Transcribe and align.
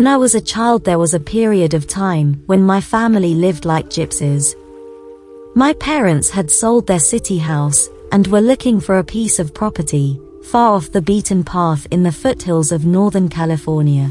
When 0.00 0.06
I 0.06 0.16
was 0.16 0.34
a 0.34 0.40
child 0.40 0.84
there 0.84 0.98
was 0.98 1.12
a 1.12 1.20
period 1.20 1.74
of 1.74 1.86
time 1.86 2.42
when 2.46 2.62
my 2.62 2.80
family 2.80 3.34
lived 3.34 3.66
like 3.66 3.90
gypsies. 3.90 4.54
My 5.54 5.74
parents 5.74 6.30
had 6.30 6.50
sold 6.50 6.86
their 6.86 6.98
city 6.98 7.36
house 7.36 7.90
and 8.10 8.26
were 8.26 8.40
looking 8.40 8.80
for 8.80 8.96
a 8.96 9.04
piece 9.04 9.38
of 9.38 9.52
property 9.52 10.18
far 10.44 10.72
off 10.72 10.90
the 10.90 11.02
beaten 11.02 11.44
path 11.44 11.86
in 11.90 12.02
the 12.02 12.12
foothills 12.12 12.72
of 12.72 12.86
Northern 12.86 13.28
California. 13.28 14.10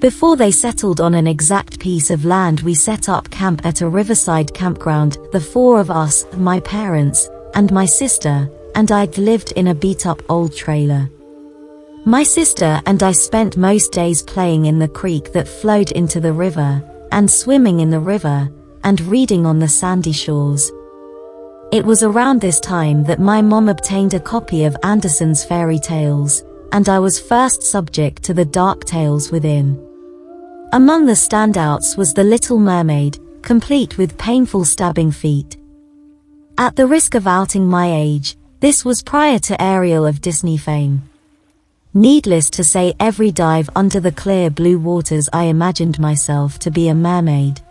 Before 0.00 0.34
they 0.34 0.50
settled 0.50 1.00
on 1.00 1.14
an 1.14 1.28
exact 1.28 1.78
piece 1.78 2.10
of 2.10 2.24
land 2.24 2.62
we 2.62 2.74
set 2.74 3.08
up 3.08 3.30
camp 3.30 3.64
at 3.64 3.82
a 3.82 3.88
riverside 3.88 4.52
campground, 4.54 5.18
the 5.30 5.40
four 5.52 5.78
of 5.78 5.92
us, 5.92 6.26
my 6.36 6.58
parents, 6.58 7.28
and 7.54 7.70
my 7.70 7.86
sister, 7.86 8.50
and 8.74 8.90
I'd 8.90 9.18
lived 9.18 9.52
in 9.52 9.68
a 9.68 9.74
beat-up 9.82 10.20
old 10.28 10.52
trailer. 10.56 11.08
My 12.06 12.22
sister 12.22 12.80
and 12.86 13.02
I 13.02 13.12
spent 13.12 13.58
most 13.58 13.92
days 13.92 14.22
playing 14.22 14.64
in 14.64 14.78
the 14.78 14.88
creek 14.88 15.32
that 15.32 15.46
flowed 15.46 15.92
into 15.92 16.18
the 16.18 16.32
river, 16.32 16.82
and 17.12 17.30
swimming 17.30 17.80
in 17.80 17.90
the 17.90 18.00
river, 18.00 18.50
and 18.84 18.98
reading 19.02 19.44
on 19.44 19.58
the 19.58 19.68
sandy 19.68 20.12
shores. 20.12 20.72
It 21.72 21.84
was 21.84 22.02
around 22.02 22.40
this 22.40 22.58
time 22.58 23.04
that 23.04 23.20
my 23.20 23.42
mom 23.42 23.68
obtained 23.68 24.14
a 24.14 24.20
copy 24.20 24.64
of 24.64 24.76
Andersen's 24.82 25.44
fairy 25.44 25.78
tales, 25.78 26.42
and 26.72 26.88
I 26.88 26.98
was 26.98 27.20
first 27.20 27.62
subject 27.62 28.22
to 28.22 28.32
the 28.32 28.46
dark 28.46 28.86
tales 28.86 29.30
within. 29.30 29.78
Among 30.72 31.04
the 31.04 31.12
standouts 31.12 31.98
was 31.98 32.14
The 32.14 32.24
Little 32.24 32.58
Mermaid, 32.58 33.18
complete 33.42 33.98
with 33.98 34.16
painful 34.16 34.64
stabbing 34.64 35.12
feet. 35.12 35.58
At 36.56 36.76
the 36.76 36.86
risk 36.86 37.14
of 37.14 37.26
outing 37.26 37.66
my 37.66 37.92
age, 37.92 38.38
this 38.60 38.86
was 38.86 39.02
prior 39.02 39.38
to 39.40 39.62
Ariel 39.62 40.06
of 40.06 40.22
Disney 40.22 40.56
fame. 40.56 41.02
Needless 41.94 42.50
to 42.50 42.62
say 42.62 42.94
every 43.00 43.32
dive 43.32 43.68
under 43.74 43.98
the 43.98 44.12
clear 44.12 44.48
blue 44.48 44.78
waters 44.78 45.28
I 45.32 45.44
imagined 45.44 45.98
myself 45.98 46.56
to 46.60 46.70
be 46.70 46.86
a 46.86 46.94
mermaid. 46.94 47.62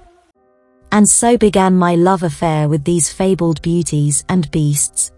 And 0.92 1.08
so 1.08 1.38
began 1.38 1.78
my 1.78 1.96
love 1.96 2.24
affair 2.24 2.68
with 2.68 2.84
these 2.84 3.10
fabled 3.10 3.62
beauties 3.62 4.26
and 4.28 4.52
beasts. 4.52 5.14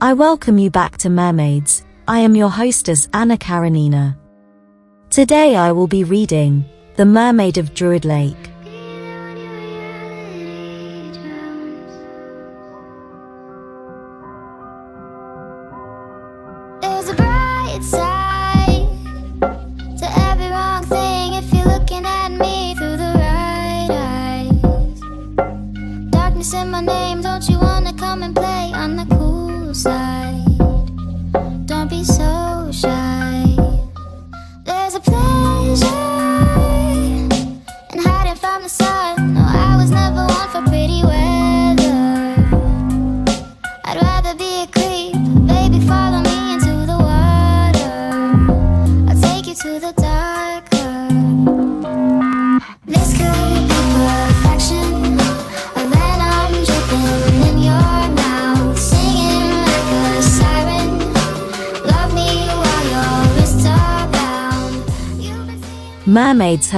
I 0.00 0.12
welcome 0.12 0.58
you 0.58 0.70
back 0.70 0.96
to 0.98 1.10
Mermaids. 1.10 1.84
I 2.06 2.20
am 2.20 2.36
your 2.36 2.50
hostess 2.50 3.08
Anna 3.12 3.36
Karenina. 3.36 4.16
Today 5.10 5.56
I 5.56 5.72
will 5.72 5.88
be 5.88 6.04
reading 6.04 6.64
The 6.94 7.04
Mermaid 7.04 7.58
of 7.58 7.74
Druid 7.74 8.04
Lake. 8.04 8.50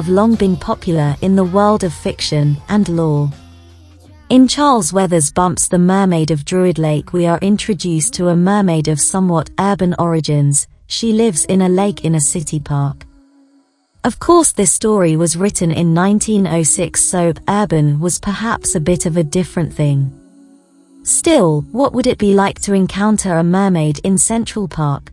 Have 0.01 0.09
long 0.09 0.35
been 0.35 0.57
popular 0.57 1.15
in 1.21 1.37
the 1.37 1.45
world 1.45 1.85
of 1.85 1.93
fiction 1.93 2.57
and 2.71 2.89
lore. 2.89 3.31
In 4.31 4.49
Charles 4.49 4.95
Weathers 4.95 5.31
Bump's 5.31 5.69
The 5.69 5.79
Mermaid 5.79 6.31
of 6.31 6.47
Druid 6.47 6.79
Lake 6.79 7.13
we 7.13 7.27
are 7.27 7.39
introduced 7.43 8.15
to 8.15 8.29
a 8.29 8.35
mermaid 8.35 8.89
of 8.89 8.99
somewhat 8.99 9.51
urban 9.59 9.95
origins, 9.99 10.69
she 10.87 11.13
lives 11.13 11.45
in 11.45 11.61
a 11.61 11.69
lake 11.69 12.07
in 12.07 12.15
a 12.15 12.21
city 12.23 12.59
park. 12.59 13.05
Of 14.03 14.19
course 14.19 14.53
this 14.53 14.73
story 14.73 15.17
was 15.17 15.37
written 15.37 15.71
in 15.71 15.95
1906 15.95 16.99
so 16.99 17.35
urban 17.47 18.01
was 18.01 18.19
perhaps 18.19 18.75
a 18.75 18.81
bit 18.81 19.05
of 19.05 19.19
a 19.19 19.23
different 19.23 19.71
thing. 19.71 20.11
Still, 21.03 21.61
what 21.73 21.93
would 21.93 22.07
it 22.07 22.17
be 22.17 22.33
like 22.33 22.59
to 22.63 22.73
encounter 22.73 23.35
a 23.35 23.45
mermaid 23.45 24.01
in 24.03 24.17
Central 24.17 24.67
Park? 24.67 25.13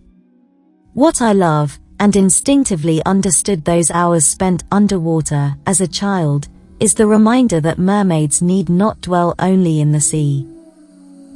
What 0.94 1.22
I 1.22 1.34
love, 1.34 1.78
and 2.00 2.16
instinctively 2.16 3.04
understood 3.06 3.64
those 3.64 3.92
hours 3.92 4.26
spent 4.26 4.64
underwater 4.72 5.56
as 5.66 5.82
a 5.82 5.88
child, 5.88 6.48
is 6.80 6.94
the 6.94 7.08
reminder 7.08 7.60
that 7.60 7.80
mermaids 7.80 8.42
need 8.42 8.70
not 8.70 9.02
dwell 9.02 9.34
only 9.40 9.80
in 9.82 9.92
the 9.92 10.02
sea. 10.02 10.48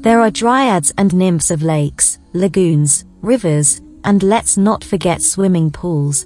There 0.02 0.22
are 0.22 0.32
dryads 0.32 0.94
and 0.98 1.14
nymphs 1.14 1.52
of 1.52 1.64
lakes, 1.64 2.20
lagoons, 2.34 3.06
rivers, 3.22 3.82
and 4.04 4.24
let's 4.24 4.58
not 4.58 4.84
forget 4.84 5.22
swimming 5.22 5.72
pools. 5.72 6.26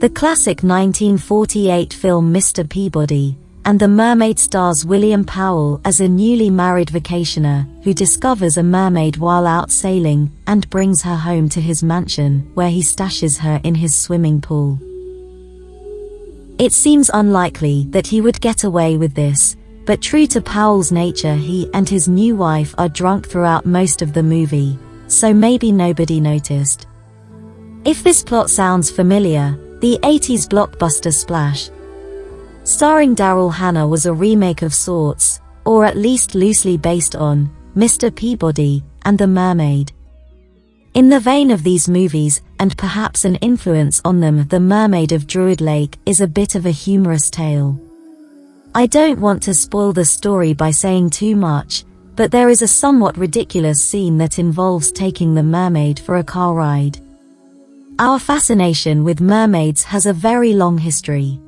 The 0.00 0.10
classic 0.10 0.62
1948 0.62 1.92
film 1.92 2.32
Mr. 2.32 2.68
Peabody, 2.68 3.36
and 3.68 3.78
the 3.78 3.86
mermaid 3.86 4.38
stars 4.38 4.86
William 4.86 5.22
Powell 5.22 5.78
as 5.84 6.00
a 6.00 6.08
newly 6.08 6.48
married 6.48 6.88
vacationer 6.88 7.68
who 7.84 7.92
discovers 7.92 8.56
a 8.56 8.62
mermaid 8.62 9.18
while 9.18 9.46
out 9.46 9.70
sailing 9.70 10.32
and 10.46 10.70
brings 10.70 11.02
her 11.02 11.16
home 11.16 11.50
to 11.50 11.60
his 11.60 11.82
mansion 11.82 12.50
where 12.54 12.70
he 12.70 12.80
stashes 12.80 13.36
her 13.36 13.60
in 13.64 13.74
his 13.74 13.94
swimming 13.94 14.40
pool. 14.40 14.78
It 16.58 16.72
seems 16.72 17.10
unlikely 17.12 17.88
that 17.90 18.06
he 18.06 18.22
would 18.22 18.40
get 18.40 18.64
away 18.64 18.96
with 18.96 19.12
this, 19.12 19.54
but 19.84 20.00
true 20.00 20.26
to 20.28 20.40
Powell's 20.40 20.90
nature 20.90 21.34
he 21.34 21.68
and 21.74 21.86
his 21.86 22.08
new 22.08 22.36
wife 22.36 22.74
are 22.78 22.88
drunk 22.88 23.28
throughout 23.28 23.66
most 23.66 24.00
of 24.00 24.14
the 24.14 24.22
movie, 24.22 24.78
so 25.08 25.34
maybe 25.34 25.72
nobody 25.72 26.20
noticed. 26.20 26.86
If 27.84 28.02
this 28.02 28.22
plot 28.22 28.48
sounds 28.48 28.90
familiar, 28.90 29.58
the 29.82 29.98
80s 30.02 30.48
blockbuster 30.48 31.12
Splash, 31.12 31.68
starring 32.68 33.16
Daryl 33.16 33.50
Hannah 33.50 33.88
was 33.88 34.04
a 34.04 34.12
remake 34.12 34.60
of 34.60 34.74
sorts, 34.74 35.40
or 35.64 35.86
at 35.86 35.96
least 35.96 36.34
loosely 36.34 36.76
based 36.76 37.16
on, 37.16 37.50
Mr. 37.74 38.14
Peabody 38.14 38.84
and 39.06 39.16
the 39.16 39.26
Mermaid. 39.26 39.90
In 40.92 41.08
the 41.08 41.18
vein 41.18 41.50
of 41.50 41.62
these 41.62 41.88
movies, 41.88 42.42
and 42.58 42.76
perhaps 42.76 43.24
an 43.24 43.36
influence 43.36 44.02
on 44.04 44.20
them, 44.20 44.46
The 44.48 44.60
Mermaid 44.60 45.12
of 45.12 45.26
Druid 45.26 45.62
Lake 45.62 45.96
is 46.04 46.20
a 46.20 46.26
bit 46.26 46.56
of 46.56 46.66
a 46.66 46.70
humorous 46.70 47.30
tale. 47.30 47.80
I 48.74 48.84
don't 48.84 49.18
want 49.18 49.42
to 49.44 49.54
spoil 49.54 49.94
the 49.94 50.04
story 50.04 50.52
by 50.52 50.70
saying 50.70 51.08
too 51.10 51.36
much, 51.36 51.84
but 52.16 52.30
there 52.30 52.50
is 52.50 52.60
a 52.60 52.68
somewhat 52.68 53.16
ridiculous 53.16 53.82
scene 53.82 54.18
that 54.18 54.38
involves 54.38 54.92
taking 54.92 55.34
the 55.34 55.42
mermaid 55.42 55.98
for 55.98 56.18
a 56.18 56.24
car 56.24 56.52
ride. 56.52 57.00
Our 57.98 58.18
fascination 58.18 59.04
with 59.04 59.22
mermaids 59.22 59.84
has 59.84 60.04
a 60.04 60.12
very 60.12 60.52
long 60.52 60.76
history. 60.76 61.40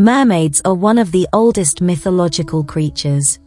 Mermaids 0.00 0.62
are 0.64 0.72
one 0.72 0.96
of 0.96 1.12
the 1.12 1.28
oldest 1.34 1.82
mythological 1.82 2.64
creatures. 2.64 3.38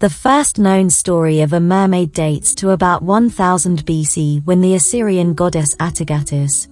The 0.00 0.10
first 0.10 0.58
known 0.58 0.90
story 0.90 1.40
of 1.40 1.52
a 1.52 1.60
mermaid 1.60 2.10
dates 2.10 2.52
to 2.56 2.70
about 2.70 3.04
1000 3.04 3.86
BC 3.86 4.44
when 4.44 4.60
the 4.60 4.74
Assyrian 4.74 5.34
goddess 5.34 5.76
Atargatis, 5.76 6.66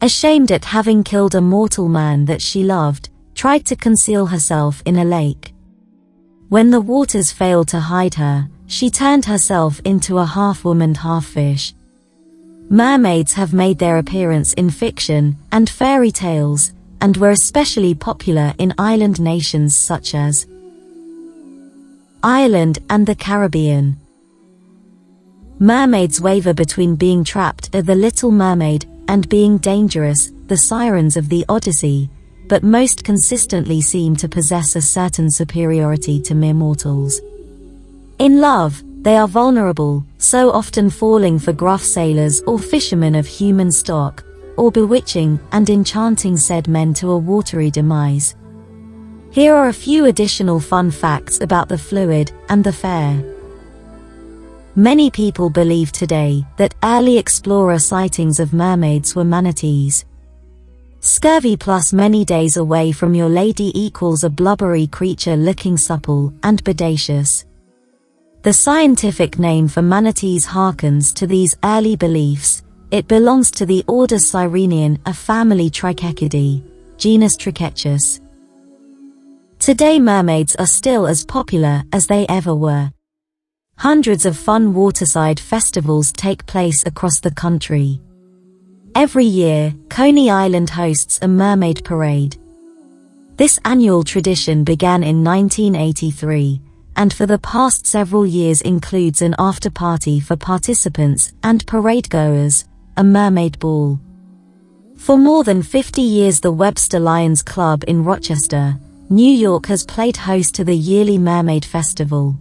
ashamed 0.00 0.52
at 0.52 0.64
having 0.64 1.02
killed 1.02 1.34
a 1.34 1.40
mortal 1.40 1.88
man 1.88 2.24
that 2.26 2.40
she 2.40 2.62
loved, 2.62 3.08
tried 3.34 3.66
to 3.66 3.74
conceal 3.74 4.26
herself 4.26 4.80
in 4.86 4.98
a 4.98 5.04
lake. 5.04 5.52
When 6.50 6.70
the 6.70 6.80
waters 6.80 7.32
failed 7.32 7.66
to 7.70 7.80
hide 7.80 8.14
her, 8.14 8.48
she 8.68 8.90
turned 8.90 9.24
herself 9.24 9.80
into 9.84 10.18
a 10.18 10.24
half-woman 10.24 10.94
half-fish. 10.94 11.74
Mermaids 12.72 13.32
have 13.32 13.52
made 13.52 13.80
their 13.80 13.98
appearance 13.98 14.52
in 14.52 14.70
fiction 14.70 15.36
and 15.50 15.68
fairy 15.68 16.12
tales, 16.12 16.72
and 17.00 17.16
were 17.16 17.30
especially 17.30 17.96
popular 17.96 18.54
in 18.58 18.72
island 18.78 19.20
nations 19.20 19.76
such 19.76 20.14
as 20.14 20.46
Ireland 22.22 22.78
and 22.88 23.08
the 23.08 23.16
Caribbean. 23.16 23.98
Mermaids 25.58 26.20
waver 26.20 26.54
between 26.54 26.94
being 26.94 27.24
trapped 27.24 27.74
at 27.74 27.86
the 27.86 27.96
Little 27.96 28.30
Mermaid 28.30 28.86
and 29.08 29.28
being 29.28 29.58
dangerous, 29.58 30.30
the 30.46 30.56
sirens 30.56 31.16
of 31.16 31.28
the 31.28 31.44
Odyssey, 31.48 32.08
but 32.48 32.62
most 32.62 33.02
consistently 33.02 33.80
seem 33.80 34.14
to 34.14 34.28
possess 34.28 34.76
a 34.76 34.80
certain 34.80 35.28
superiority 35.28 36.20
to 36.20 36.36
mere 36.36 36.54
mortals. 36.54 37.20
In 38.20 38.40
love, 38.40 38.80
They 39.02 39.16
are 39.16 39.28
vulnerable, 39.28 40.04
so 40.18 40.50
often 40.50 40.90
falling 40.90 41.38
for 41.38 41.54
gruff 41.54 41.82
sailors 41.82 42.42
or 42.42 42.58
fishermen 42.58 43.14
of 43.14 43.26
human 43.26 43.72
stock, 43.72 44.22
or 44.58 44.70
bewitching 44.70 45.40
and 45.52 45.70
enchanting 45.70 46.36
said 46.36 46.68
men 46.68 46.92
to 46.94 47.10
a 47.12 47.16
watery 47.16 47.70
demise. 47.70 48.34
Here 49.30 49.54
are 49.54 49.68
a 49.68 49.72
few 49.72 50.04
additional 50.04 50.60
fun 50.60 50.90
facts 50.90 51.40
about 51.40 51.70
the 51.70 51.78
fluid 51.78 52.30
and 52.50 52.62
the 52.62 52.74
fair. 52.74 53.24
Many 54.76 55.10
people 55.10 55.48
believe 55.48 55.92
today 55.92 56.44
that 56.58 56.74
early 56.82 57.16
explorer 57.16 57.78
sightings 57.78 58.38
of 58.38 58.52
mermaids 58.52 59.16
were 59.16 59.24
manatees. 59.24 60.04
Scurvy 61.00 61.56
plus 61.56 61.94
many 61.94 62.26
days 62.26 62.58
away 62.58 62.92
from 62.92 63.14
your 63.14 63.30
lady 63.30 63.72
equals 63.74 64.24
a 64.24 64.28
blubbery 64.28 64.86
creature 64.86 65.36
looking 65.36 65.78
supple 65.78 66.34
and 66.42 66.62
bodacious. 66.64 67.44
The 68.42 68.54
scientific 68.54 69.38
name 69.38 69.68
for 69.68 69.82
manatees 69.82 70.46
harkens 70.46 71.12
to 71.16 71.26
these 71.26 71.54
early 71.62 71.94
beliefs. 71.94 72.62
It 72.90 73.06
belongs 73.06 73.50
to 73.50 73.66
the 73.66 73.84
order 73.86 74.16
Sirenian, 74.16 74.98
a 75.04 75.12
family 75.12 75.68
Trichechidae, 75.68 76.62
genus 76.96 77.36
Trichechus. 77.36 78.18
Today 79.58 80.00
mermaids 80.00 80.56
are 80.56 80.66
still 80.66 81.06
as 81.06 81.22
popular 81.22 81.82
as 81.92 82.06
they 82.06 82.26
ever 82.28 82.54
were. 82.54 82.90
Hundreds 83.76 84.24
of 84.24 84.38
fun 84.38 84.72
waterside 84.72 85.38
festivals 85.38 86.10
take 86.10 86.46
place 86.46 86.82
across 86.86 87.20
the 87.20 87.30
country. 87.32 88.00
Every 88.94 89.26
year, 89.26 89.74
Coney 89.90 90.30
Island 90.30 90.70
hosts 90.70 91.18
a 91.20 91.28
mermaid 91.28 91.84
parade. 91.84 92.38
This 93.36 93.60
annual 93.66 94.02
tradition 94.02 94.64
began 94.64 95.02
in 95.02 95.22
1983 95.22 96.62
and 97.00 97.14
for 97.14 97.24
the 97.24 97.38
past 97.38 97.86
several 97.86 98.26
years 98.26 98.60
includes 98.60 99.22
an 99.22 99.34
after-party 99.38 100.20
for 100.20 100.36
participants 100.36 101.32
and 101.42 101.66
parade-goers, 101.66 102.66
a 102.98 103.02
mermaid 103.02 103.58
ball. 103.58 103.98
For 104.98 105.16
more 105.16 105.42
than 105.42 105.62
50 105.62 106.02
years 106.02 106.40
the 106.40 106.52
Webster 106.52 107.00
Lions 107.00 107.42
Club 107.42 107.84
in 107.88 108.04
Rochester, 108.04 108.78
New 109.08 109.32
York 109.32 109.64
has 109.64 109.82
played 109.82 110.14
host 110.14 110.54
to 110.56 110.62
the 110.62 110.76
yearly 110.76 111.16
Mermaid 111.16 111.64
Festival. 111.64 112.38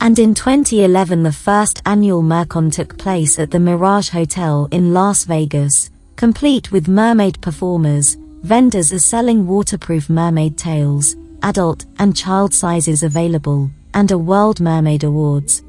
And 0.00 0.18
in 0.18 0.34
2011 0.34 1.22
the 1.22 1.30
first 1.30 1.82
annual 1.86 2.20
Mercon 2.20 2.68
took 2.68 2.98
place 2.98 3.38
at 3.38 3.52
the 3.52 3.60
Mirage 3.60 4.08
Hotel 4.08 4.66
in 4.72 4.92
Las 4.92 5.22
Vegas, 5.22 5.88
complete 6.16 6.72
with 6.72 6.88
mermaid 6.88 7.40
performers, 7.40 8.16
vendors 8.42 8.92
are 8.92 8.98
selling 8.98 9.46
waterproof 9.46 10.10
mermaid 10.10 10.58
tails, 10.58 11.14
adult 11.42 11.86
and 11.98 12.16
child 12.16 12.52
sizes 12.52 13.02
available, 13.02 13.70
and 13.94 14.10
a 14.10 14.18
World 14.18 14.60
Mermaid 14.60 15.04
Awards. 15.04 15.62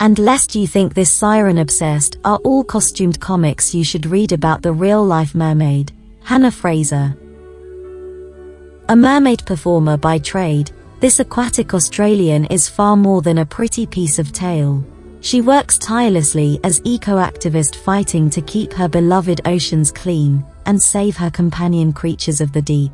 And 0.00 0.18
lest 0.18 0.54
you 0.54 0.66
think 0.66 0.94
this 0.94 1.10
siren 1.10 1.58
obsessed 1.58 2.18
are 2.24 2.38
all 2.38 2.64
costumed 2.64 3.20
comics 3.20 3.74
you 3.74 3.84
should 3.84 4.06
read 4.06 4.32
about 4.32 4.62
the 4.62 4.72
real 4.72 5.04
life 5.04 5.34
mermaid, 5.34 5.92
Hannah 6.24 6.50
Fraser. 6.50 7.16
A 8.88 8.96
mermaid 8.96 9.46
performer 9.46 9.96
by 9.96 10.18
trade, 10.18 10.72
this 11.00 11.20
aquatic 11.20 11.72
Australian 11.72 12.44
is 12.46 12.68
far 12.68 12.96
more 12.96 13.22
than 13.22 13.38
a 13.38 13.46
pretty 13.46 13.86
piece 13.86 14.18
of 14.18 14.32
tail. 14.32 14.84
She 15.20 15.40
works 15.40 15.78
tirelessly 15.78 16.58
as 16.64 16.82
eco-activist 16.84 17.76
fighting 17.76 18.28
to 18.30 18.42
keep 18.42 18.72
her 18.72 18.88
beloved 18.88 19.40
oceans 19.44 19.92
clean 19.92 20.44
and 20.66 20.82
save 20.82 21.16
her 21.16 21.30
companion 21.30 21.92
creatures 21.92 22.40
of 22.40 22.52
the 22.52 22.62
deep. 22.62 22.90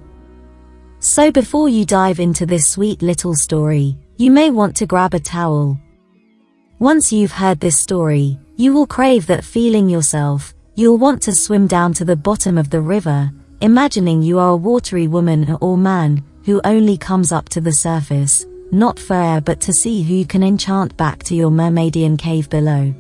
So 1.08 1.32
before 1.32 1.70
you 1.70 1.86
dive 1.86 2.20
into 2.20 2.44
this 2.44 2.68
sweet 2.68 3.00
little 3.00 3.34
story, 3.34 3.96
you 4.18 4.30
may 4.30 4.50
want 4.50 4.76
to 4.76 4.86
grab 4.86 5.14
a 5.14 5.18
towel. 5.18 5.80
Once 6.80 7.10
you've 7.10 7.32
heard 7.32 7.58
this 7.58 7.78
story, 7.78 8.38
you 8.56 8.74
will 8.74 8.86
crave 8.86 9.26
that 9.26 9.42
feeling 9.42 9.88
yourself, 9.88 10.52
you'll 10.74 10.98
want 10.98 11.22
to 11.22 11.32
swim 11.32 11.66
down 11.66 11.94
to 11.94 12.04
the 12.04 12.14
bottom 12.14 12.58
of 12.58 12.68
the 12.68 12.82
river, 12.82 13.32
imagining 13.62 14.20
you 14.20 14.38
are 14.38 14.50
a 14.50 14.56
watery 14.56 15.08
woman 15.08 15.56
or 15.62 15.78
man 15.78 16.22
who 16.44 16.60
only 16.64 16.98
comes 16.98 17.32
up 17.32 17.48
to 17.48 17.62
the 17.62 17.72
surface, 17.72 18.44
not 18.70 18.98
for 18.98 19.16
air 19.16 19.40
but 19.40 19.62
to 19.62 19.72
see 19.72 20.02
who 20.02 20.12
you 20.12 20.26
can 20.26 20.42
enchant 20.42 20.94
back 20.98 21.22
to 21.22 21.34
your 21.34 21.50
mermaidian 21.50 22.18
cave 22.18 22.50
below. 22.50 22.94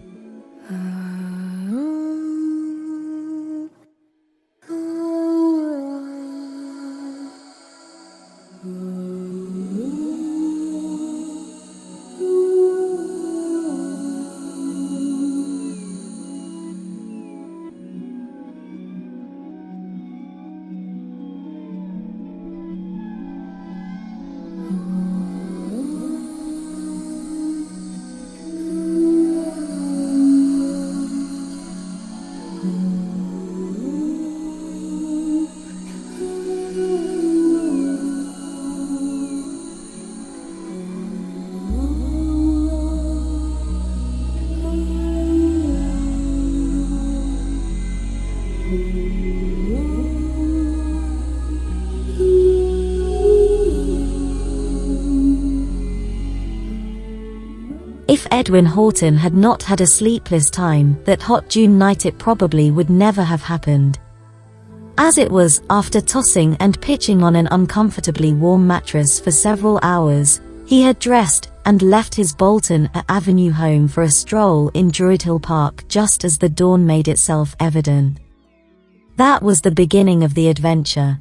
Edwin 58.30 58.66
Horton 58.66 59.16
had 59.16 59.34
not 59.34 59.62
had 59.62 59.80
a 59.80 59.86
sleepless 59.86 60.50
time 60.50 61.02
that 61.04 61.22
hot 61.22 61.48
June 61.48 61.78
night 61.78 62.06
it 62.06 62.18
probably 62.18 62.70
would 62.70 62.90
never 62.90 63.22
have 63.22 63.42
happened. 63.42 63.98
As 64.96 65.16
it 65.16 65.30
was, 65.30 65.62
after 65.70 66.00
tossing 66.00 66.56
and 66.60 66.80
pitching 66.80 67.22
on 67.22 67.36
an 67.36 67.48
uncomfortably 67.50 68.32
warm 68.32 68.66
mattress 68.66 69.20
for 69.20 69.30
several 69.30 69.78
hours, 69.82 70.40
he 70.66 70.82
had 70.82 70.98
dressed 70.98 71.50
and 71.64 71.82
left 71.82 72.14
his 72.14 72.34
Bolton 72.34 72.90
Avenue 73.08 73.50
home 73.50 73.88
for 73.88 74.02
a 74.02 74.10
stroll 74.10 74.68
in 74.70 74.90
Druid 74.90 75.22
Hill 75.22 75.38
Park 75.38 75.86
just 75.88 76.24
as 76.24 76.38
the 76.38 76.48
dawn 76.48 76.86
made 76.86 77.08
itself 77.08 77.54
evident. 77.60 78.18
That 79.16 79.42
was 79.42 79.60
the 79.60 79.70
beginning 79.70 80.24
of 80.24 80.34
the 80.34 80.48
adventure. 80.48 81.18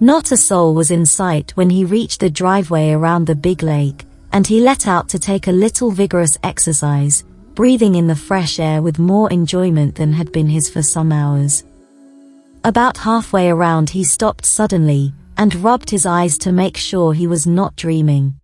Not 0.00 0.32
a 0.32 0.36
soul 0.36 0.74
was 0.74 0.90
in 0.90 1.06
sight 1.06 1.52
when 1.52 1.70
he 1.70 1.84
reached 1.84 2.20
the 2.20 2.30
driveway 2.30 2.90
around 2.90 3.26
the 3.26 3.34
big 3.34 3.62
lake, 3.62 4.06
and 4.34 4.48
he 4.48 4.60
let 4.60 4.88
out 4.88 5.08
to 5.08 5.16
take 5.16 5.46
a 5.46 5.52
little 5.52 5.92
vigorous 5.92 6.36
exercise, 6.42 7.22
breathing 7.54 7.94
in 7.94 8.08
the 8.08 8.16
fresh 8.16 8.58
air 8.58 8.82
with 8.82 8.98
more 8.98 9.30
enjoyment 9.30 9.94
than 9.94 10.12
had 10.12 10.32
been 10.32 10.48
his 10.48 10.68
for 10.68 10.82
some 10.82 11.12
hours. 11.12 11.62
About 12.64 12.96
halfway 12.96 13.48
around 13.48 13.90
he 13.90 14.02
stopped 14.02 14.44
suddenly, 14.44 15.14
and 15.36 15.54
rubbed 15.62 15.88
his 15.88 16.04
eyes 16.04 16.36
to 16.38 16.50
make 16.50 16.76
sure 16.76 17.14
he 17.14 17.28
was 17.28 17.46
not 17.46 17.76
dreaming. 17.76 18.34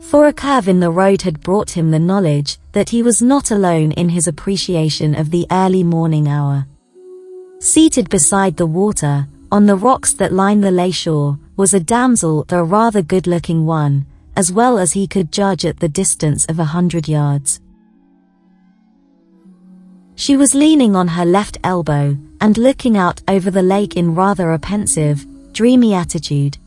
For 0.00 0.28
a 0.28 0.32
curve 0.32 0.68
in 0.68 0.78
the 0.78 0.92
road 0.92 1.22
had 1.22 1.40
brought 1.40 1.70
him 1.70 1.90
the 1.90 1.98
knowledge 1.98 2.58
that 2.70 2.90
he 2.90 3.02
was 3.02 3.20
not 3.20 3.50
alone 3.50 3.90
in 3.92 4.10
his 4.10 4.28
appreciation 4.28 5.16
of 5.16 5.32
the 5.32 5.44
early 5.50 5.82
morning 5.82 6.28
hour. 6.28 6.68
Seated 7.58 8.08
beside 8.10 8.56
the 8.56 8.64
water, 8.64 9.26
on 9.50 9.66
the 9.66 9.76
rocks 9.76 10.12
that 10.12 10.32
line 10.32 10.60
the 10.60 10.70
lay 10.70 10.92
shore, 10.92 11.36
was 11.56 11.74
a 11.74 11.80
damsel, 11.80 12.46
a 12.50 12.62
rather 12.62 13.02
good-looking 13.02 13.66
one, 13.66 14.06
as 14.36 14.52
well 14.52 14.78
as 14.78 14.92
he 14.92 15.06
could 15.06 15.32
judge 15.32 15.64
at 15.64 15.80
the 15.80 15.88
distance 15.88 16.44
of 16.46 16.58
a 16.58 16.64
hundred 16.64 17.08
yards. 17.08 17.60
She 20.14 20.36
was 20.36 20.54
leaning 20.54 20.94
on 20.94 21.08
her 21.08 21.24
left 21.24 21.58
elbow 21.64 22.16
and 22.40 22.58
looking 22.58 22.96
out 22.96 23.22
over 23.28 23.50
the 23.50 23.62
lake 23.62 23.96
in 23.96 24.14
rather 24.14 24.52
a 24.52 24.58
pensive, 24.58 25.26
dreamy 25.52 25.94
attitude. 25.94 26.58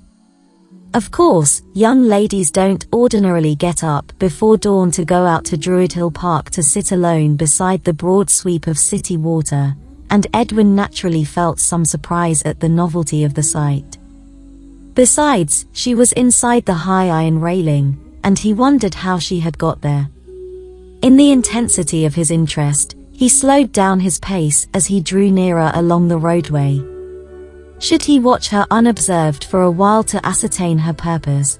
Of 0.95 1.09
course, 1.09 1.63
young 1.73 2.03
ladies 2.03 2.51
don't 2.51 2.85
ordinarily 2.93 3.55
get 3.55 3.83
up 3.83 4.11
before 4.19 4.57
dawn 4.57 4.91
to 4.91 5.05
go 5.05 5.25
out 5.25 5.45
to 5.45 5.57
Druid 5.57 5.93
Hill 5.93 6.11
Park 6.11 6.51
to 6.51 6.61
sit 6.61 6.91
alone 6.91 7.35
beside 7.35 7.83
the 7.83 7.93
broad 7.93 8.29
sweep 8.29 8.67
of 8.67 8.77
city 8.77 9.17
water, 9.17 9.75
and 10.11 10.27
Edwin 10.33 10.75
naturally 10.75 11.23
felt 11.23 11.59
some 11.59 11.85
surprise 11.85 12.43
at 12.43 12.59
the 12.59 12.69
novelty 12.69 13.23
of 13.23 13.33
the 13.33 13.41
sight. 13.41 13.97
Besides, 14.95 15.65
she 15.71 15.95
was 15.95 16.11
inside 16.11 16.65
the 16.65 16.73
high 16.73 17.09
iron 17.09 17.41
railing, 17.41 17.97
and 18.23 18.37
he 18.37 18.53
wondered 18.53 18.93
how 18.93 19.17
she 19.17 19.39
had 19.39 19.57
got 19.57 19.81
there. 19.81 20.09
In 21.01 21.17
the 21.17 21.31
intensity 21.31 22.05
of 22.05 22.15
his 22.15 22.29
interest, 22.29 22.95
he 23.11 23.27
slowed 23.27 23.71
down 23.71 23.99
his 23.99 24.19
pace 24.19 24.67
as 24.73 24.85
he 24.85 25.01
drew 25.01 25.31
nearer 25.31 25.71
along 25.73 26.07
the 26.07 26.17
roadway. 26.17 26.81
Should 27.79 28.03
he 28.03 28.19
watch 28.19 28.49
her 28.49 28.65
unobserved 28.71 29.43
for 29.43 29.63
a 29.63 29.71
while 29.71 30.03
to 30.05 30.25
ascertain 30.25 30.77
her 30.77 30.93
purpose? 30.93 31.59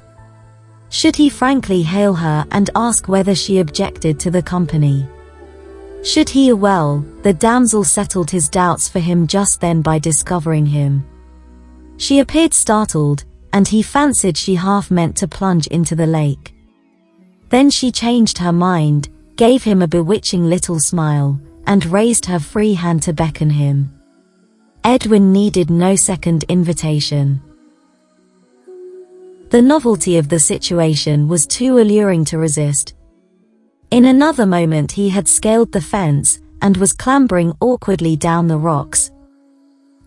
Should 0.90 1.16
he 1.16 1.30
frankly 1.30 1.82
hail 1.82 2.14
her 2.14 2.46
and 2.52 2.70
ask 2.76 3.08
whether 3.08 3.34
she 3.34 3.60
objected 3.60 4.20
to 4.20 4.32
the 4.32 4.44
company? 4.44 5.08
Should 6.04 6.30
he 6.30 6.54
well, 6.54 7.04
the 7.24 7.34
damsel 7.34 7.84
settled 7.84 8.30
his 8.30 8.48
doubts 8.48 8.88
for 8.88 9.00
him 9.00 9.26
just 9.26 9.60
then 9.60 9.82
by 9.82 9.98
discovering 9.98 10.68
him. 10.68 11.04
She 11.98 12.20
appeared 12.20 12.54
startled, 12.54 13.26
and 13.54 13.68
he 13.68 13.82
fancied 13.82 14.38
she 14.38 14.56
half 14.56 14.90
meant 14.90 15.16
to 15.18 15.28
plunge 15.28 15.68
into 15.68 15.96
the 15.96 16.08
lake. 16.08 16.54
Then 17.50 17.70
she 17.70 17.92
changed 17.92 18.40
her 18.40 18.52
mind, 18.52 19.10
gave 19.36 19.64
him 19.64 19.82
a 19.82 19.88
bewitching 19.88 20.50
little 20.50 20.80
smile, 20.80 21.40
and 21.68 21.86
raised 21.86 22.26
her 22.26 22.40
free 22.40 22.74
hand 22.74 23.04
to 23.04 23.14
beckon 23.14 23.50
him. 23.52 23.94
Edwin 24.84 25.32
needed 25.32 25.70
no 25.70 25.96
second 25.96 26.44
invitation. 26.50 27.42
The 29.50 29.62
novelty 29.62 30.18
of 30.18 30.30
the 30.30 30.40
situation 30.40 31.28
was 31.28 31.46
too 31.46 31.78
alluring 31.78 32.26
to 32.26 32.40
resist. 32.40 32.96
In 33.92 34.06
another 34.06 34.48
moment 34.48 34.92
he 34.92 35.10
had 35.10 35.28
scaled 35.28 35.72
the 35.72 35.80
fence 35.80 36.42
and 36.64 36.76
was 36.78 36.92
clambering 36.92 37.54
awkwardly 37.62 38.16
down 38.16 38.48
the 38.48 38.58
rocks. 38.58 39.12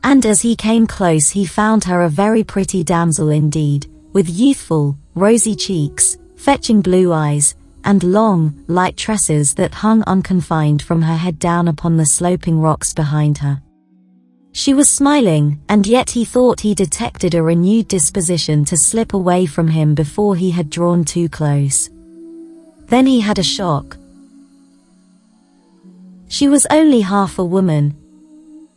And 0.06 0.24
as 0.24 0.40
he 0.40 0.54
came 0.54 0.86
close 0.86 1.30
he 1.30 1.44
found 1.44 1.82
her 1.82 2.02
a 2.02 2.08
very 2.08 2.44
pretty 2.44 2.84
damsel 2.84 3.28
indeed, 3.28 3.90
with 4.12 4.30
youthful, 4.30 4.96
rosy 5.16 5.56
cheeks, 5.56 6.16
fetching 6.36 6.80
blue 6.80 7.12
eyes, 7.12 7.56
and 7.82 8.04
long, 8.04 8.64
light 8.68 8.96
tresses 8.96 9.52
that 9.54 9.74
hung 9.74 10.04
unconfined 10.06 10.80
from 10.80 11.02
her 11.02 11.16
head 11.16 11.40
down 11.40 11.66
upon 11.66 11.96
the 11.96 12.06
sloping 12.06 12.60
rocks 12.60 12.94
behind 12.94 13.38
her. 13.38 13.60
She 14.52 14.74
was 14.74 14.88
smiling, 14.88 15.60
and 15.68 15.84
yet 15.84 16.10
he 16.10 16.24
thought 16.24 16.60
he 16.60 16.72
detected 16.72 17.34
a 17.34 17.42
renewed 17.42 17.88
disposition 17.88 18.64
to 18.66 18.76
slip 18.76 19.12
away 19.12 19.44
from 19.44 19.66
him 19.66 19.96
before 19.96 20.36
he 20.36 20.52
had 20.52 20.70
drawn 20.70 21.04
too 21.04 21.28
close. 21.28 21.90
Then 22.86 23.06
he 23.06 23.18
had 23.18 23.40
a 23.40 23.42
shock. 23.42 23.96
She 26.28 26.46
was 26.46 26.64
only 26.70 27.00
half 27.00 27.40
a 27.40 27.44
woman. 27.44 27.96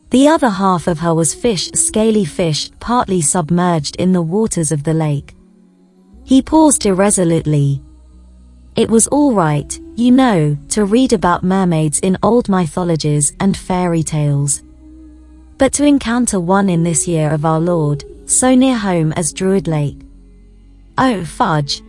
The 0.09 0.27
other 0.27 0.49
half 0.49 0.87
of 0.87 0.99
her 0.99 1.13
was 1.13 1.35
fish, 1.35 1.69
scaly 1.73 2.25
fish, 2.25 2.71
partly 2.79 3.21
submerged 3.21 3.95
in 3.97 4.11
the 4.11 4.23
waters 4.23 4.71
of 4.71 4.83
the 4.83 4.93
lake. 4.93 5.35
He 6.23 6.41
paused 6.41 6.85
irresolutely. 6.85 7.81
It 8.75 8.89
was 8.89 9.07
all 9.07 9.33
right, 9.33 9.79
you 9.95 10.11
know, 10.11 10.57
to 10.69 10.85
read 10.85 11.13
about 11.13 11.43
mermaids 11.43 11.99
in 11.99 12.17
old 12.23 12.49
mythologies 12.49 13.33
and 13.39 13.55
fairy 13.55 14.01
tales. 14.01 14.63
But 15.59 15.73
to 15.73 15.85
encounter 15.85 16.39
one 16.39 16.69
in 16.69 16.83
this 16.83 17.07
year 17.07 17.29
of 17.29 17.45
our 17.45 17.59
Lord, 17.59 18.03
so 18.25 18.55
near 18.55 18.77
home 18.77 19.11
as 19.13 19.33
Druid 19.33 19.67
Lake. 19.67 19.99
Oh, 20.97 21.23
fudge. 21.23 21.83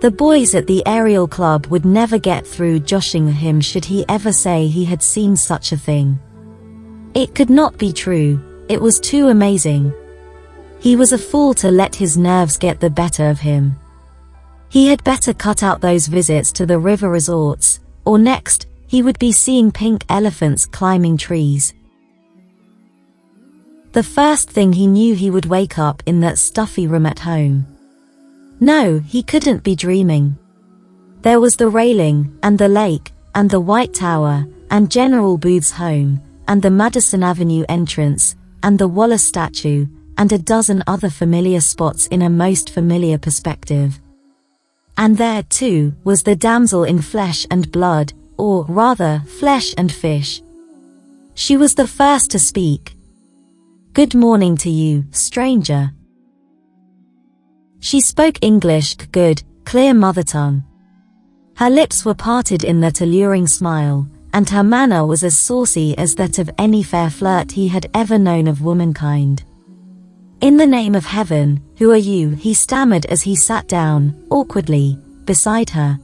The 0.00 0.10
boys 0.10 0.54
at 0.54 0.66
the 0.66 0.82
Aerial 0.86 1.28
Club 1.28 1.66
would 1.66 1.84
never 1.84 2.18
get 2.18 2.46
through 2.46 2.80
joshing 2.80 3.30
him 3.30 3.60
should 3.60 3.84
he 3.84 4.04
ever 4.08 4.32
say 4.32 4.66
he 4.66 4.84
had 4.84 5.02
seen 5.02 5.36
such 5.36 5.72
a 5.72 5.76
thing. 5.76 6.18
It 7.14 7.34
could 7.34 7.50
not 7.50 7.76
be 7.76 7.92
true, 7.92 8.40
it 8.68 8.80
was 8.80 9.00
too 9.00 9.28
amazing. 9.28 9.92
He 10.78 10.94
was 10.94 11.12
a 11.12 11.18
fool 11.18 11.54
to 11.54 11.70
let 11.70 11.94
his 11.96 12.16
nerves 12.16 12.56
get 12.56 12.78
the 12.78 12.88
better 12.88 13.28
of 13.28 13.40
him. 13.40 13.76
He 14.68 14.86
had 14.86 15.02
better 15.02 15.34
cut 15.34 15.62
out 15.64 15.80
those 15.80 16.06
visits 16.06 16.52
to 16.52 16.66
the 16.66 16.78
river 16.78 17.10
resorts, 17.10 17.80
or 18.04 18.18
next, 18.18 18.66
he 18.86 19.02
would 19.02 19.18
be 19.18 19.32
seeing 19.32 19.72
pink 19.72 20.04
elephants 20.08 20.66
climbing 20.66 21.16
trees. 21.16 21.74
The 23.92 24.04
first 24.04 24.48
thing 24.48 24.72
he 24.72 24.86
knew 24.86 25.16
he 25.16 25.30
would 25.30 25.46
wake 25.46 25.78
up 25.78 26.04
in 26.06 26.20
that 26.20 26.38
stuffy 26.38 26.86
room 26.86 27.06
at 27.06 27.18
home. 27.18 27.66
No, 28.60 29.00
he 29.00 29.24
couldn't 29.24 29.64
be 29.64 29.74
dreaming. 29.74 30.38
There 31.22 31.40
was 31.40 31.56
the 31.56 31.68
railing, 31.68 32.38
and 32.44 32.56
the 32.56 32.68
lake, 32.68 33.12
and 33.34 33.50
the 33.50 33.58
White 33.58 33.94
Tower, 33.94 34.46
and 34.70 34.90
General 34.90 35.36
Booth's 35.36 35.72
home, 35.72 36.22
and 36.50 36.60
the 36.62 36.70
Madison 36.70 37.22
Avenue 37.22 37.64
entrance, 37.68 38.34
and 38.64 38.76
the 38.76 38.88
Wallace 38.88 39.22
statue, 39.22 39.86
and 40.18 40.32
a 40.32 40.38
dozen 40.38 40.82
other 40.88 41.08
familiar 41.08 41.60
spots 41.60 42.08
in 42.08 42.22
a 42.22 42.28
most 42.28 42.70
familiar 42.70 43.18
perspective. 43.18 44.00
And 44.98 45.16
there, 45.16 45.44
too, 45.44 45.94
was 46.02 46.24
the 46.24 46.34
damsel 46.34 46.82
in 46.82 47.00
flesh 47.02 47.46
and 47.52 47.70
blood, 47.70 48.14
or 48.36 48.64
rather, 48.64 49.22
flesh 49.38 49.74
and 49.78 49.92
fish. 49.92 50.42
She 51.34 51.56
was 51.56 51.76
the 51.76 51.86
first 51.86 52.32
to 52.32 52.40
speak, 52.40 52.96
Good 53.92 54.16
morning 54.16 54.56
to 54.56 54.70
you, 54.70 55.04
stranger. 55.12 55.92
She 57.78 58.00
spoke 58.00 58.38
English, 58.42 58.96
good, 59.12 59.40
clear 59.64 59.94
mother 59.94 60.24
tongue. 60.24 60.64
Her 61.54 61.70
lips 61.70 62.04
were 62.04 62.14
parted 62.14 62.64
in 62.64 62.80
that 62.80 63.02
alluring 63.02 63.46
smile, 63.46 64.08
and 64.32 64.48
her 64.50 64.62
manner 64.62 65.04
was 65.04 65.24
as 65.24 65.36
saucy 65.36 65.96
as 65.98 66.14
that 66.14 66.38
of 66.38 66.50
any 66.58 66.82
fair 66.82 67.10
flirt 67.10 67.52
he 67.52 67.68
had 67.68 67.90
ever 67.94 68.18
known 68.18 68.46
of 68.46 68.62
womankind. 68.62 69.44
In 70.40 70.56
the 70.56 70.66
name 70.66 70.94
of 70.94 71.04
heaven, 71.04 71.60
who 71.76 71.90
are 71.90 71.96
you? 71.96 72.30
he 72.30 72.54
stammered 72.54 73.06
as 73.06 73.22
he 73.22 73.36
sat 73.36 73.68
down, 73.68 74.26
awkwardly, 74.30 74.98
beside 75.24 75.70
her. 75.70 75.98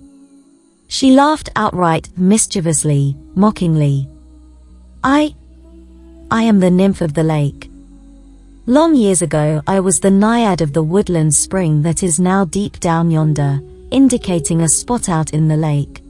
She 0.88 1.10
laughed 1.12 1.48
outright, 1.56 2.08
mischievously, 2.16 3.16
mockingly. 3.34 4.08
I... 5.02 5.34
I 6.30 6.42
am 6.42 6.60
the 6.60 6.70
nymph 6.70 7.00
of 7.00 7.14
the 7.14 7.22
lake. 7.22 7.70
Long 8.66 8.96
years 8.96 9.22
ago 9.22 9.62
I 9.66 9.78
was 9.80 10.00
the 10.00 10.10
naiad 10.10 10.60
of 10.60 10.72
the 10.72 10.82
woodland 10.82 11.34
spring 11.34 11.82
that 11.82 12.02
is 12.02 12.18
now 12.18 12.44
deep 12.44 12.80
down 12.80 13.10
yonder, 13.10 13.60
indicating 13.90 14.62
a 14.62 14.68
spot 14.68 15.08
out 15.08 15.32
in 15.32 15.46
the 15.48 15.56
lake. 15.56 16.02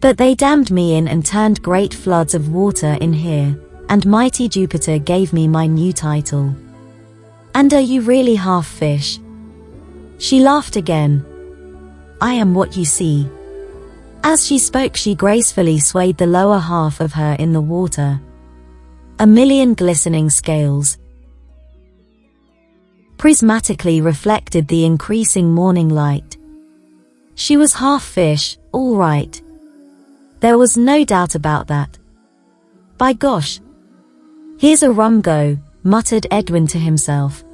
But 0.00 0.16
they 0.16 0.34
dammed 0.34 0.70
me 0.70 0.96
in 0.96 1.08
and 1.08 1.24
turned 1.24 1.62
great 1.62 1.92
floods 1.92 2.34
of 2.34 2.52
water 2.52 2.96
in 3.00 3.12
here, 3.12 3.58
and 3.88 4.06
mighty 4.06 4.48
Jupiter 4.48 4.98
gave 4.98 5.32
me 5.32 5.46
my 5.46 5.66
new 5.66 5.92
title. 5.92 6.54
And 7.54 7.72
are 7.74 7.80
you 7.80 8.00
really 8.00 8.34
half 8.34 8.66
fish? 8.66 9.18
She 10.18 10.40
laughed 10.40 10.76
again. 10.76 11.24
I 12.20 12.34
am 12.34 12.54
what 12.54 12.76
you 12.76 12.84
see. 12.84 13.28
As 14.22 14.46
she 14.46 14.58
spoke 14.58 14.96
she 14.96 15.14
gracefully 15.14 15.78
swayed 15.78 16.18
the 16.18 16.26
lower 16.26 16.58
half 16.58 17.00
of 17.00 17.12
her 17.14 17.36
in 17.38 17.52
the 17.52 17.60
water. 17.60 18.20
A 19.18 19.26
million 19.26 19.74
glistening 19.74 20.30
scales, 20.30 20.96
prismatically 23.18 24.02
reflected 24.02 24.66
the 24.66 24.86
increasing 24.86 25.52
morning 25.52 25.90
light. 25.90 26.38
She 27.34 27.58
was 27.58 27.74
half 27.74 28.02
fish, 28.02 28.56
all 28.72 28.96
right. 28.96 29.42
There 30.40 30.56
was 30.56 30.76
no 30.76 31.04
doubt 31.04 31.34
about 31.34 31.66
that. 31.68 31.98
By 32.96 33.12
gosh. 33.12 33.60
Here's 34.58 34.82
a 34.82 34.90
rum 34.90 35.20
go, 35.20 35.58
muttered 35.82 36.26
Edwin 36.30 36.66
to 36.68 36.78
himself. 36.78 37.44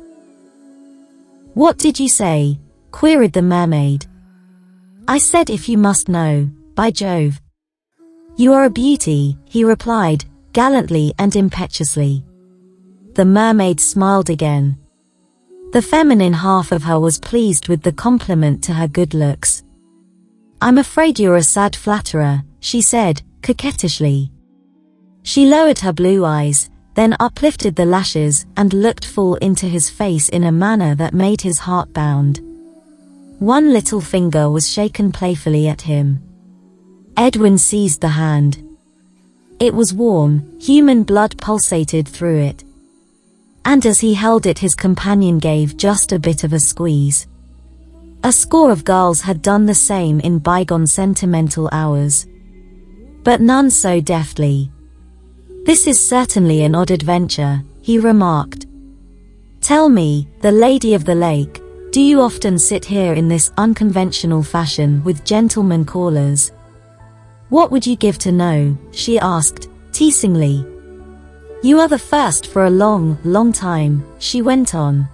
What 1.54 1.78
did 1.78 1.98
you 1.98 2.08
say? 2.08 2.58
queried 2.92 3.32
the 3.32 3.42
mermaid. 3.42 4.06
I 5.08 5.18
said 5.18 5.50
if 5.50 5.68
you 5.68 5.78
must 5.78 6.08
know, 6.08 6.50
by 6.74 6.90
Jove. 6.90 7.40
You 8.36 8.52
are 8.52 8.64
a 8.64 8.70
beauty, 8.70 9.36
he 9.44 9.64
replied, 9.64 10.24
gallantly 10.52 11.12
and 11.18 11.34
impetuously. 11.34 12.24
The 13.14 13.24
mermaid 13.24 13.80
smiled 13.80 14.30
again. 14.30 14.78
The 15.72 15.82
feminine 15.82 16.32
half 16.32 16.70
of 16.70 16.84
her 16.84 17.00
was 17.00 17.18
pleased 17.18 17.68
with 17.68 17.82
the 17.82 17.92
compliment 17.92 18.62
to 18.64 18.74
her 18.74 18.88
good 18.88 19.14
looks. 19.14 19.62
I'm 20.60 20.78
afraid 20.78 21.18
you're 21.18 21.36
a 21.36 21.42
sad 21.42 21.74
flatterer, 21.74 22.42
she 22.66 22.80
said, 22.82 23.22
coquettishly. 23.42 24.30
She 25.22 25.46
lowered 25.46 25.78
her 25.80 25.92
blue 25.92 26.24
eyes, 26.24 26.68
then 26.94 27.16
uplifted 27.20 27.76
the 27.76 27.84
lashes 27.84 28.46
and 28.56 28.72
looked 28.72 29.04
full 29.04 29.34
into 29.36 29.66
his 29.66 29.90
face 29.90 30.28
in 30.28 30.44
a 30.44 30.58
manner 30.66 30.94
that 30.96 31.14
made 31.14 31.40
his 31.42 31.58
heart 31.58 31.92
bound. 31.92 32.40
One 33.38 33.72
little 33.72 34.00
finger 34.00 34.50
was 34.50 34.68
shaken 34.68 35.12
playfully 35.12 35.68
at 35.68 35.82
him. 35.82 36.22
Edwin 37.16 37.58
seized 37.58 38.00
the 38.00 38.16
hand. 38.24 38.62
It 39.60 39.74
was 39.74 39.94
warm, 39.94 40.58
human 40.60 41.04
blood 41.04 41.38
pulsated 41.38 42.08
through 42.08 42.40
it 42.40 42.64
and 43.66 43.84
as 43.84 43.98
he 43.98 44.14
held 44.14 44.46
it 44.46 44.60
his 44.60 44.76
companion 44.76 45.40
gave 45.40 45.76
just 45.76 46.12
a 46.12 46.20
bit 46.20 46.44
of 46.44 46.52
a 46.52 46.60
squeeze. 46.60 47.26
A 48.22 48.32
score 48.32 48.70
of 48.70 48.84
girls 48.84 49.20
had 49.20 49.42
done 49.42 49.66
the 49.66 49.74
same 49.74 50.20
in 50.20 50.38
bygone 50.38 50.86
sentimental 50.86 51.68
hours. 51.72 52.26
But 53.26 53.40
none 53.40 53.70
so 53.70 54.00
deftly. 54.00 54.70
This 55.64 55.88
is 55.88 55.98
certainly 55.98 56.62
an 56.62 56.76
odd 56.76 56.92
adventure, 56.92 57.60
he 57.82 57.98
remarked. 57.98 58.66
Tell 59.60 59.88
me, 59.88 60.28
the 60.42 60.52
lady 60.52 60.94
of 60.94 61.04
the 61.04 61.16
lake, 61.16 61.60
do 61.90 62.00
you 62.00 62.20
often 62.20 62.56
sit 62.56 62.84
here 62.84 63.14
in 63.14 63.26
this 63.26 63.50
unconventional 63.56 64.44
fashion 64.44 65.02
with 65.02 65.24
gentlemen 65.24 65.84
callers? 65.84 66.52
What 67.48 67.72
would 67.72 67.84
you 67.84 67.96
give 67.96 68.16
to 68.18 68.30
know, 68.30 68.78
she 68.92 69.18
asked, 69.18 69.68
teasingly. 69.90 70.64
You 71.64 71.80
are 71.80 71.88
the 71.88 71.98
first 71.98 72.46
for 72.46 72.66
a 72.66 72.70
long, 72.70 73.18
long 73.24 73.52
time, 73.52 74.06
she 74.20 74.40
went 74.40 74.72
on. 74.72 75.08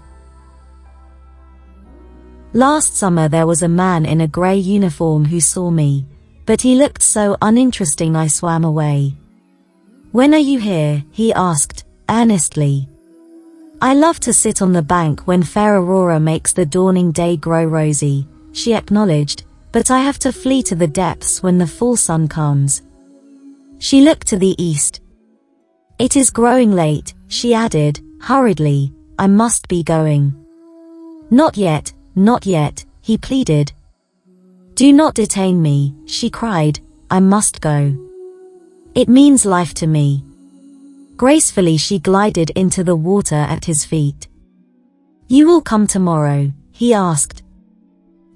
Last 2.53 2.95
summer 2.95 3.27
there 3.29 3.47
was 3.47 3.63
a 3.63 3.69
man 3.69 4.05
in 4.05 4.21
a 4.21 4.29
grey 4.29 4.59
uniform 4.59 5.25
who 5.25 5.41
saw 5.41 5.71
me, 5.71 6.05
but 6.47 6.61
he 6.61 6.75
looked 6.75 7.03
so 7.03 7.37
uninteresting 7.43 8.17
I 8.17 8.27
swam 8.27 8.65
away. 8.65 9.15
When 10.13 10.35
are 10.35 10.39
you 10.39 10.59
here? 10.59 11.05
he 11.11 11.33
asked, 11.33 11.85
earnestly. 12.09 12.89
I 13.81 13.95
love 13.95 14.21
to 14.21 14.33
sit 14.33 14.63
on 14.63 14.73
the 14.73 14.83
bank 14.83 15.27
when 15.27 15.43
fair 15.43 15.77
aurora 15.77 16.21
makes 16.21 16.53
the 16.53 16.67
dawning 16.67 17.11
day 17.13 17.37
grow 17.37 17.65
rosy, 17.65 18.27
she 18.53 18.75
acknowledged, 18.75 19.45
but 19.73 19.91
I 19.91 20.01
have 20.01 20.19
to 20.21 20.33
flee 20.33 20.63
to 20.65 20.75
the 20.75 20.87
depths 20.87 21.43
when 21.43 21.59
the 21.59 21.67
full 21.67 21.97
sun 21.97 22.29
comes. 22.29 22.83
She 23.79 24.03
looked 24.03 24.29
to 24.29 24.39
the 24.39 24.55
east. 24.63 25.01
It 25.99 26.17
is 26.17 26.31
growing 26.31 26.73
late, 26.73 27.15
she 27.29 27.55
added, 27.55 28.01
hurriedly, 28.21 28.93
I 29.19 29.27
must 29.27 29.67
be 29.69 29.83
going. 29.83 30.35
Not 31.31 31.57
yet, 31.57 31.93
not 32.15 32.47
yet, 32.47 32.85
he 33.01 33.17
pleaded. 33.17 33.73
Do 34.75 34.93
not 34.93 35.15
detain 35.15 35.61
me, 35.61 35.95
she 36.07 36.31
cried, 36.31 36.81
I 37.11 37.21
must 37.21 37.61
go. 37.61 37.95
It 38.95 39.09
means 39.09 39.45
life 39.45 39.75
to 39.75 39.87
me. 39.87 40.25
Gracefully 41.17 41.77
she 41.77 41.99
glided 41.99 42.51
into 42.51 42.83
the 42.83 42.97
water 42.97 43.37
at 43.37 43.67
his 43.67 43.85
feet. 43.85 44.29
You 45.29 45.47
will 45.47 45.61
come 45.61 45.87
tomorrow, 45.87 46.53
he 46.73 46.95
asked. 46.95 47.43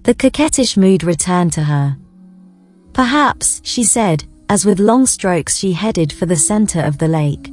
The 0.02 0.14
coquettish 0.14 0.76
mood 0.76 1.02
returned 1.02 1.52
to 1.54 1.64
her. 1.64 1.96
Perhaps, 2.92 3.60
she 3.64 3.82
said, 3.82 4.24
as 4.48 4.64
with 4.64 4.78
long 4.78 5.06
strokes 5.06 5.56
she 5.56 5.72
headed 5.72 6.12
for 6.12 6.26
the 6.26 6.36
center 6.36 6.80
of 6.80 6.98
the 6.98 7.08
lake. 7.08 7.50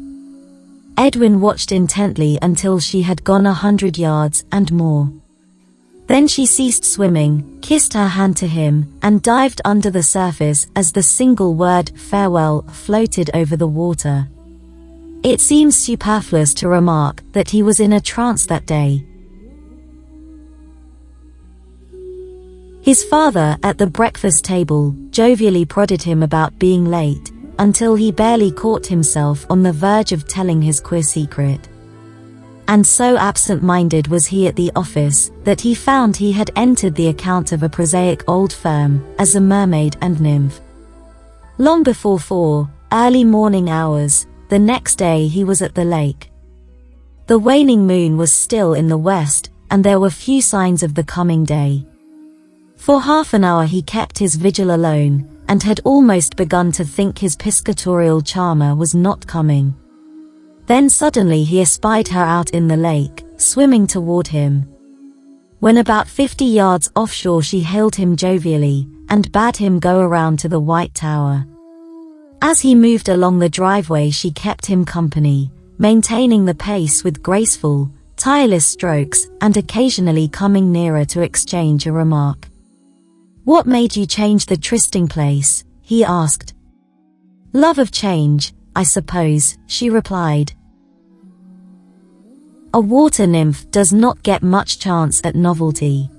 Edwin 0.97 1.41
watched 1.41 1.71
intently 1.71 2.37
until 2.41 2.79
she 2.79 3.01
had 3.01 3.23
gone 3.23 3.45
a 3.45 3.53
hundred 3.53 3.97
yards 3.97 4.45
and 4.51 4.71
more. 4.71 5.11
Then 6.07 6.27
she 6.27 6.45
ceased 6.45 6.83
swimming, 6.83 7.59
kissed 7.61 7.93
her 7.93 8.07
hand 8.07 8.35
to 8.37 8.47
him, 8.47 8.93
and 9.01 9.21
dived 9.21 9.61
under 9.63 9.89
the 9.89 10.03
surface 10.03 10.67
as 10.75 10.91
the 10.91 11.03
single 11.03 11.55
word 11.55 11.91
farewell 11.95 12.63
floated 12.63 13.31
over 13.33 13.55
the 13.55 13.67
water. 13.67 14.27
It 15.23 15.39
seems 15.39 15.77
superfluous 15.77 16.53
to 16.55 16.67
remark 16.67 17.23
that 17.31 17.49
he 17.49 17.63
was 17.63 17.79
in 17.79 17.93
a 17.93 18.01
trance 18.01 18.45
that 18.47 18.65
day. 18.65 19.05
His 22.81 23.05
father, 23.05 23.57
at 23.63 23.77
the 23.77 23.87
breakfast 23.87 24.43
table, 24.43 24.93
jovially 25.09 25.63
prodded 25.63 26.01
him 26.03 26.21
about 26.21 26.59
being 26.59 26.83
late, 26.83 27.31
until 27.57 27.95
he 27.95 28.11
barely 28.11 28.51
caught 28.51 28.85
himself 28.85 29.45
on 29.49 29.63
the 29.63 29.71
verge 29.71 30.11
of 30.11 30.27
telling 30.27 30.61
his 30.61 30.81
queer 30.81 31.03
secret. 31.03 31.69
And 32.67 32.85
so 32.85 33.17
absent-minded 33.17 34.07
was 34.07 34.25
he 34.25 34.47
at 34.47 34.55
the 34.55 34.71
office, 34.75 35.31
that 35.43 35.61
he 35.61 35.75
found 35.75 36.15
he 36.15 36.31
had 36.31 36.49
entered 36.55 36.95
the 36.95 37.09
account 37.09 37.51
of 37.51 37.61
a 37.61 37.69
prosaic 37.69 38.23
old 38.27 38.53
firm, 38.53 39.05
as 39.19 39.35
a 39.35 39.41
mermaid 39.41 39.97
and 40.01 40.19
nymph. 40.19 40.59
Long 41.57 41.83
before 41.83 42.19
four, 42.19 42.69
early 42.91 43.23
morning 43.23 43.69
hours, 43.69 44.25
the 44.49 44.59
next 44.59 44.95
day 44.95 45.27
he 45.27 45.43
was 45.43 45.61
at 45.61 45.75
the 45.75 45.85
lake. 45.85 46.31
The 47.27 47.39
waning 47.39 47.85
moon 47.85 48.17
was 48.17 48.31
still 48.33 48.73
in 48.73 48.87
the 48.87 48.97
west, 48.97 49.49
and 49.69 49.83
there 49.83 49.99
were 49.99 50.09
few 50.09 50.41
signs 50.41 50.83
of 50.83 50.93
the 50.93 51.03
coming 51.03 51.45
day. 51.45 51.85
For 52.75 53.01
half 53.01 53.33
an 53.33 53.43
hour 53.43 53.65
he 53.65 53.81
kept 53.81 54.17
his 54.17 54.35
vigil 54.35 54.75
alone, 54.75 55.29
and 55.47 55.61
had 55.63 55.79
almost 55.83 56.35
begun 56.35 56.71
to 56.73 56.85
think 56.85 57.17
his 57.17 57.35
piscatorial 57.35 58.21
charmer 58.21 58.75
was 58.75 58.95
not 58.95 59.27
coming. 59.27 59.75
Then 60.65 60.89
suddenly 60.89 61.43
he 61.43 61.61
espied 61.61 62.07
her 62.09 62.21
out 62.21 62.51
in 62.51 62.67
the 62.67 62.77
lake, 62.77 63.25
swimming 63.37 63.85
toward 63.87 64.27
him. 64.27 64.67
When 65.59 65.77
about 65.77 66.07
fifty 66.07 66.45
yards 66.45 66.91
offshore 66.95 67.43
she 67.43 67.61
hailed 67.61 67.95
him 67.95 68.15
jovially, 68.15 68.87
and 69.09 69.31
bade 69.31 69.57
him 69.57 69.79
go 69.79 69.99
around 69.99 70.39
to 70.39 70.49
the 70.49 70.59
White 70.59 70.93
Tower. 70.93 71.45
As 72.41 72.59
he 72.59 72.75
moved 72.75 73.09
along 73.09 73.39
the 73.39 73.49
driveway 73.49 74.09
she 74.09 74.31
kept 74.31 74.65
him 74.65 74.85
company, 74.85 75.51
maintaining 75.77 76.45
the 76.45 76.55
pace 76.55 77.03
with 77.03 77.23
graceful, 77.23 77.91
tireless 78.15 78.65
strokes 78.65 79.27
and 79.41 79.57
occasionally 79.57 80.27
coming 80.27 80.71
nearer 80.71 81.05
to 81.05 81.21
exchange 81.21 81.87
a 81.87 81.91
remark. 81.91 82.47
What 83.43 83.65
made 83.65 83.95
you 83.95 84.05
change 84.05 84.45
the 84.45 84.57
trysting 84.57 85.07
place? 85.07 85.65
he 85.81 86.03
asked. 86.03 86.53
Love 87.51 87.79
of 87.79 87.91
change, 87.91 88.53
I 88.75 88.83
suppose, 88.83 89.57
she 89.67 89.89
replied. 89.89 90.53
A 92.73 92.79
water 92.79 93.27
nymph 93.27 93.69
does 93.69 93.93
not 93.93 94.23
get 94.23 94.41
much 94.41 94.79
chance 94.79 95.21
at 95.23 95.35
novelty. 95.35 96.09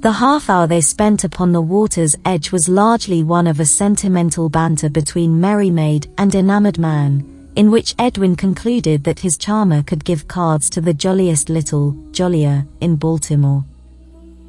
The 0.00 0.12
half 0.12 0.50
hour 0.50 0.66
they 0.66 0.80
spent 0.80 1.24
upon 1.24 1.52
the 1.52 1.60
water's 1.60 2.16
edge 2.24 2.50
was 2.50 2.68
largely 2.68 3.22
one 3.22 3.46
of 3.46 3.60
a 3.60 3.66
sentimental 3.66 4.48
banter 4.48 4.88
between 4.88 5.40
merry 5.40 5.70
maid 5.70 6.10
and 6.18 6.34
enamored 6.34 6.78
man, 6.78 7.52
in 7.54 7.70
which 7.70 7.94
Edwin 7.98 8.34
concluded 8.34 9.04
that 9.04 9.20
his 9.20 9.36
charmer 9.36 9.82
could 9.82 10.04
give 10.04 10.26
cards 10.26 10.70
to 10.70 10.80
the 10.80 10.94
jolliest 10.94 11.50
little, 11.50 11.92
jollier, 12.12 12.66
in 12.80 12.96
Baltimore. 12.96 13.64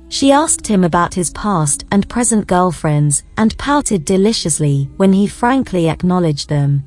She 0.09 0.31
asked 0.31 0.65
him 0.65 0.83
about 0.83 1.13
his 1.13 1.29
past 1.31 1.85
and 1.91 2.09
present 2.09 2.47
girlfriends 2.47 3.23
and 3.37 3.57
pouted 3.57 4.05
deliciously 4.05 4.89
when 4.97 5.13
he 5.13 5.27
frankly 5.27 5.87
acknowledged 5.87 6.49
them. 6.49 6.83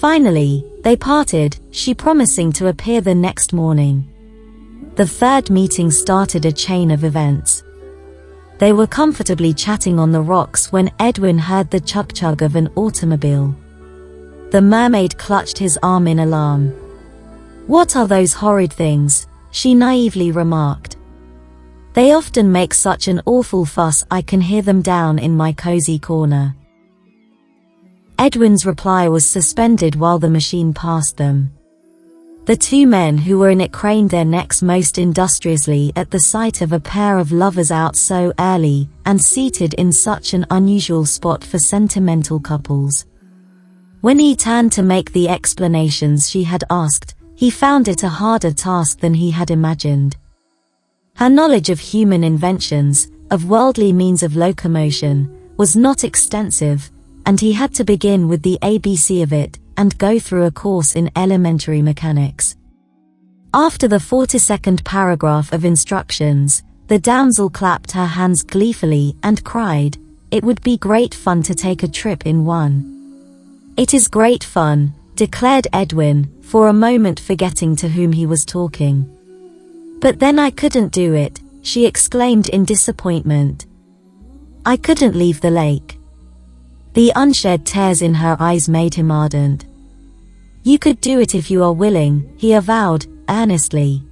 Finally, 0.00 0.64
they 0.82 0.96
parted, 0.96 1.56
she 1.70 1.94
promising 1.94 2.50
to 2.52 2.68
appear 2.68 3.00
the 3.00 3.14
next 3.14 3.52
morning. 3.52 4.08
The 4.96 5.06
third 5.06 5.48
meeting 5.48 5.90
started 5.90 6.44
a 6.44 6.52
chain 6.52 6.90
of 6.90 7.04
events. 7.04 7.62
They 8.58 8.72
were 8.72 8.86
comfortably 8.86 9.54
chatting 9.54 9.98
on 9.98 10.12
the 10.12 10.20
rocks 10.20 10.72
when 10.72 10.90
Edwin 10.98 11.38
heard 11.38 11.70
the 11.70 11.80
chug-chug 11.80 12.42
of 12.42 12.56
an 12.56 12.68
automobile. 12.74 13.54
The 14.50 14.60
mermaid 14.62 15.16
clutched 15.18 15.58
his 15.58 15.78
arm 15.82 16.06
in 16.06 16.18
alarm. 16.18 16.70
What 17.66 17.96
are 17.96 18.06
those 18.06 18.32
horrid 18.32 18.72
things? 18.72 19.26
she 19.50 19.74
naively 19.74 20.32
remarked. 20.32 20.96
They 21.92 22.12
often 22.12 22.50
make 22.50 22.74
such 22.74 23.06
an 23.08 23.20
awful 23.26 23.64
fuss 23.64 24.04
I 24.10 24.22
can 24.22 24.40
hear 24.40 24.62
them 24.62 24.82
down 24.82 25.18
in 25.18 25.36
my 25.36 25.52
cozy 25.52 25.98
corner. 25.98 26.56
Edwin's 28.22 28.64
reply 28.64 29.08
was 29.08 29.26
suspended 29.26 29.96
while 29.96 30.20
the 30.20 30.30
machine 30.30 30.72
passed 30.72 31.16
them. 31.16 31.50
The 32.44 32.54
two 32.54 32.86
men 32.86 33.18
who 33.18 33.36
were 33.36 33.50
in 33.50 33.60
it 33.60 33.72
craned 33.72 34.10
their 34.10 34.24
necks 34.24 34.62
most 34.62 34.96
industriously 34.96 35.92
at 35.96 36.12
the 36.12 36.20
sight 36.20 36.60
of 36.60 36.72
a 36.72 36.78
pair 36.78 37.18
of 37.18 37.32
lovers 37.32 37.72
out 37.72 37.96
so 37.96 38.32
early 38.38 38.88
and 39.06 39.20
seated 39.20 39.74
in 39.74 39.90
such 39.90 40.34
an 40.34 40.46
unusual 40.50 41.04
spot 41.04 41.42
for 41.42 41.58
sentimental 41.58 42.38
couples. 42.38 43.06
When 44.02 44.20
he 44.20 44.36
turned 44.36 44.70
to 44.74 44.84
make 44.84 45.10
the 45.10 45.28
explanations 45.28 46.30
she 46.30 46.44
had 46.44 46.62
asked, 46.70 47.16
he 47.34 47.50
found 47.50 47.88
it 47.88 48.04
a 48.04 48.08
harder 48.08 48.52
task 48.52 49.00
than 49.00 49.14
he 49.14 49.32
had 49.32 49.50
imagined. 49.50 50.16
Her 51.16 51.28
knowledge 51.28 51.70
of 51.70 51.80
human 51.80 52.22
inventions, 52.22 53.10
of 53.32 53.50
worldly 53.50 53.92
means 53.92 54.22
of 54.22 54.36
locomotion, 54.36 55.28
was 55.56 55.74
not 55.74 56.04
extensive, 56.04 56.88
and 57.26 57.40
he 57.40 57.52
had 57.52 57.74
to 57.74 57.84
begin 57.84 58.28
with 58.28 58.42
the 58.42 58.58
ABC 58.62 59.22
of 59.22 59.32
it 59.32 59.58
and 59.76 59.96
go 59.98 60.18
through 60.18 60.44
a 60.44 60.50
course 60.50 60.94
in 60.94 61.10
elementary 61.16 61.82
mechanics. 61.82 62.56
After 63.54 63.86
the 63.86 63.96
42nd 63.96 64.84
paragraph 64.84 65.52
of 65.52 65.64
instructions, 65.64 66.62
the 66.88 66.98
damsel 66.98 67.50
clapped 67.50 67.92
her 67.92 68.06
hands 68.06 68.42
gleefully 68.42 69.16
and 69.22 69.44
cried, 69.44 69.98
It 70.30 70.44
would 70.44 70.62
be 70.62 70.76
great 70.76 71.14
fun 71.14 71.42
to 71.44 71.54
take 71.54 71.82
a 71.82 71.88
trip 71.88 72.26
in 72.26 72.44
one. 72.44 73.72
It 73.76 73.94
is 73.94 74.08
great 74.08 74.44
fun, 74.44 74.94
declared 75.14 75.68
Edwin, 75.72 76.32
for 76.42 76.68
a 76.68 76.72
moment 76.72 77.20
forgetting 77.20 77.76
to 77.76 77.88
whom 77.88 78.12
he 78.12 78.26
was 78.26 78.44
talking. 78.44 79.08
But 80.00 80.18
then 80.18 80.38
I 80.38 80.50
couldn't 80.50 80.92
do 80.92 81.14
it, 81.14 81.40
she 81.62 81.86
exclaimed 81.86 82.48
in 82.48 82.64
disappointment. 82.64 83.66
I 84.66 84.76
couldn't 84.76 85.16
leave 85.16 85.40
the 85.40 85.50
lake. 85.50 85.98
The 86.94 87.12
unshed 87.16 87.64
tears 87.64 88.02
in 88.02 88.14
her 88.14 88.36
eyes 88.38 88.68
made 88.68 88.94
him 88.94 89.10
ardent. 89.10 89.64
You 90.62 90.78
could 90.78 91.00
do 91.00 91.20
it 91.20 91.34
if 91.34 91.50
you 91.50 91.64
are 91.64 91.72
willing, 91.72 92.34
he 92.36 92.52
avowed, 92.52 93.06
earnestly. 93.28 94.02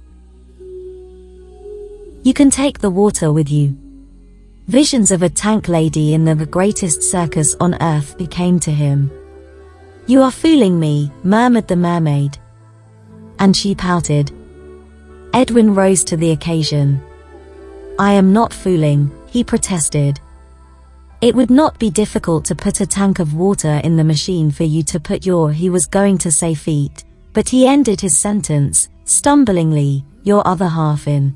You 2.23 2.33
can 2.33 2.49
take 2.49 2.79
the 2.79 2.89
water 2.89 3.31
with 3.31 3.49
you. 3.49 3.77
Visions 4.67 5.11
of 5.11 5.21
a 5.21 5.29
tank 5.29 5.67
lady 5.67 6.13
in 6.13 6.25
the 6.25 6.45
greatest 6.45 7.03
circus 7.03 7.55
on 7.59 7.75
earth 7.81 8.17
became 8.17 8.59
to 8.61 8.71
him. 8.71 9.11
You 10.07 10.21
are 10.23 10.31
fooling 10.31 10.79
me, 10.79 11.11
murmured 11.23 11.67
the 11.67 11.75
mermaid. 11.75 12.37
And 13.39 13.55
she 13.55 13.75
pouted. 13.75 14.31
Edwin 15.33 15.75
rose 15.75 16.03
to 16.05 16.17
the 16.17 16.31
occasion. 16.31 17.01
I 17.99 18.13
am 18.13 18.33
not 18.33 18.53
fooling, 18.53 19.11
he 19.27 19.43
protested. 19.43 20.19
It 21.21 21.35
would 21.35 21.51
not 21.51 21.77
be 21.77 21.91
difficult 21.91 22.45
to 22.45 22.55
put 22.55 22.81
a 22.81 22.87
tank 22.87 23.19
of 23.19 23.35
water 23.35 23.79
in 23.83 23.95
the 23.95 24.03
machine 24.03 24.49
for 24.49 24.63
you 24.63 24.81
to 24.83 24.99
put 24.99 25.23
your 25.23 25.51
he 25.51 25.69
was 25.69 25.85
going 25.85 26.17
to 26.19 26.31
say 26.31 26.55
feet, 26.55 27.03
but 27.33 27.47
he 27.47 27.67
ended 27.67 28.01
his 28.01 28.17
sentence, 28.17 28.89
stumblingly, 29.05 30.03
your 30.23 30.45
other 30.47 30.67
half 30.67 31.07
in. 31.07 31.35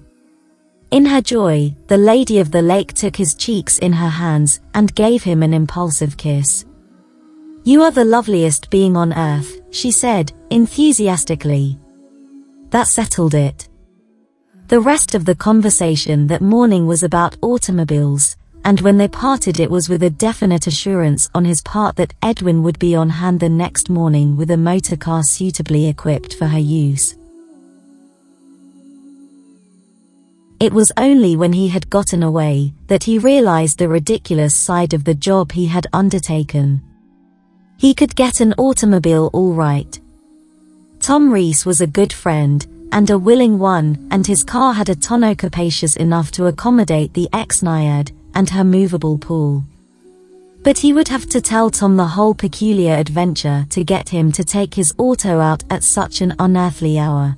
In 0.90 1.06
her 1.06 1.22
joy, 1.22 1.76
the 1.86 1.98
lady 1.98 2.40
of 2.40 2.50
the 2.50 2.64
lake 2.64 2.94
took 2.94 3.16
his 3.16 3.36
cheeks 3.36 3.78
in 3.80 3.94
her 3.94 4.10
hands 4.10 4.60
and 4.74 4.96
gave 4.96 5.22
him 5.22 5.44
an 5.44 5.54
impulsive 5.54 6.18
kiss. 6.18 6.66
You 7.64 7.84
are 7.84 7.92
the 7.92 8.06
loveliest 8.06 8.72
being 8.72 8.98
on 8.98 9.14
earth, 9.14 9.62
she 9.72 9.92
said, 9.92 10.32
enthusiastically. 10.50 11.78
That 12.72 12.88
settled 12.88 13.36
it. 13.36 13.70
The 14.68 14.80
rest 14.80 15.14
of 15.14 15.26
the 15.26 15.36
conversation 15.36 16.26
that 16.28 16.42
morning 16.42 16.88
was 16.88 17.04
about 17.04 17.38
automobiles, 17.42 18.36
and 18.66 18.82
when 18.82 18.98
they 18.98 19.08
parted 19.08 19.60
it 19.60 19.70
was 19.70 19.88
with 19.88 20.02
a 20.02 20.10
definite 20.10 20.66
assurance 20.66 21.30
on 21.36 21.46
his 21.46 21.62
part 21.62 21.96
that 21.96 22.16
Edwin 22.24 22.64
would 22.64 22.80
be 22.80 22.96
on 22.96 23.10
hand 23.12 23.40
the 23.40 23.48
next 23.48 23.92
morning 23.92 24.36
with 24.36 24.50
a 24.50 24.58
motor 24.58 24.98
car 24.98 25.22
suitably 25.24 25.88
equipped 25.88 26.34
for 26.34 26.48
her 26.48 26.60
use. 26.60 27.16
It 30.60 30.74
was 30.74 30.92
only 30.98 31.36
when 31.36 31.54
he 31.54 31.68
had 31.68 31.92
gotten 31.92 32.24
away 32.24 32.74
that 32.88 33.04
he 33.04 33.20
realized 33.20 33.78
the 33.78 33.88
ridiculous 33.88 34.56
side 34.56 34.96
of 34.96 35.04
the 35.04 35.14
job 35.14 35.52
he 35.52 35.68
had 35.68 35.86
undertaken. 35.94 36.82
He 37.78 37.94
could 37.94 38.16
get 38.16 38.40
an 38.40 38.54
automobile 38.54 39.30
all 39.32 39.54
right. 39.54 40.00
Tom 41.00 41.32
Reese 41.32 41.68
was 41.68 41.82
a 41.82 41.88
good 41.88 42.12
friend, 42.12 42.66
and 42.92 43.12
a 43.12 43.20
willing 43.20 43.60
one, 43.60 44.08
and 44.10 44.26
his 44.26 44.44
car 44.44 44.74
had 44.74 44.90
a 44.90 44.96
tonneau 44.96 45.36
capacious 45.36 45.98
enough 45.98 46.32
to 46.32 46.48
accommodate 46.48 47.14
the 47.14 47.30
ex-Naiad, 47.32 48.12
and 48.36 48.50
her 48.50 48.64
movable 48.64 49.18
pool. 49.18 49.64
But 50.64 50.80
he 50.80 50.94
would 50.94 51.08
have 51.08 51.28
to 51.30 51.42
tell 51.42 51.70
Tom 51.70 51.96
the 51.96 52.08
whole 52.08 52.34
peculiar 52.34 52.96
adventure 52.96 53.66
to 53.70 53.84
get 53.84 54.10
him 54.10 54.32
to 54.34 54.44
take 54.44 54.74
his 54.74 54.94
auto 54.98 55.40
out 55.40 55.64
at 55.70 55.84
such 55.84 56.22
an 56.22 56.36
unearthly 56.40 57.00
hour. 57.00 57.38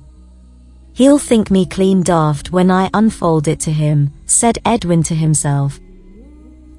He'll 0.94 1.18
think 1.18 1.50
me 1.50 1.64
clean 1.64 2.02
daft 2.02 2.50
when 2.50 2.70
I 2.70 2.90
unfold 2.92 3.46
it 3.46 3.60
to 3.60 3.70
him, 3.70 4.10
said 4.26 4.58
Edwin 4.64 5.02
to 5.04 5.14
himself. 5.14 5.78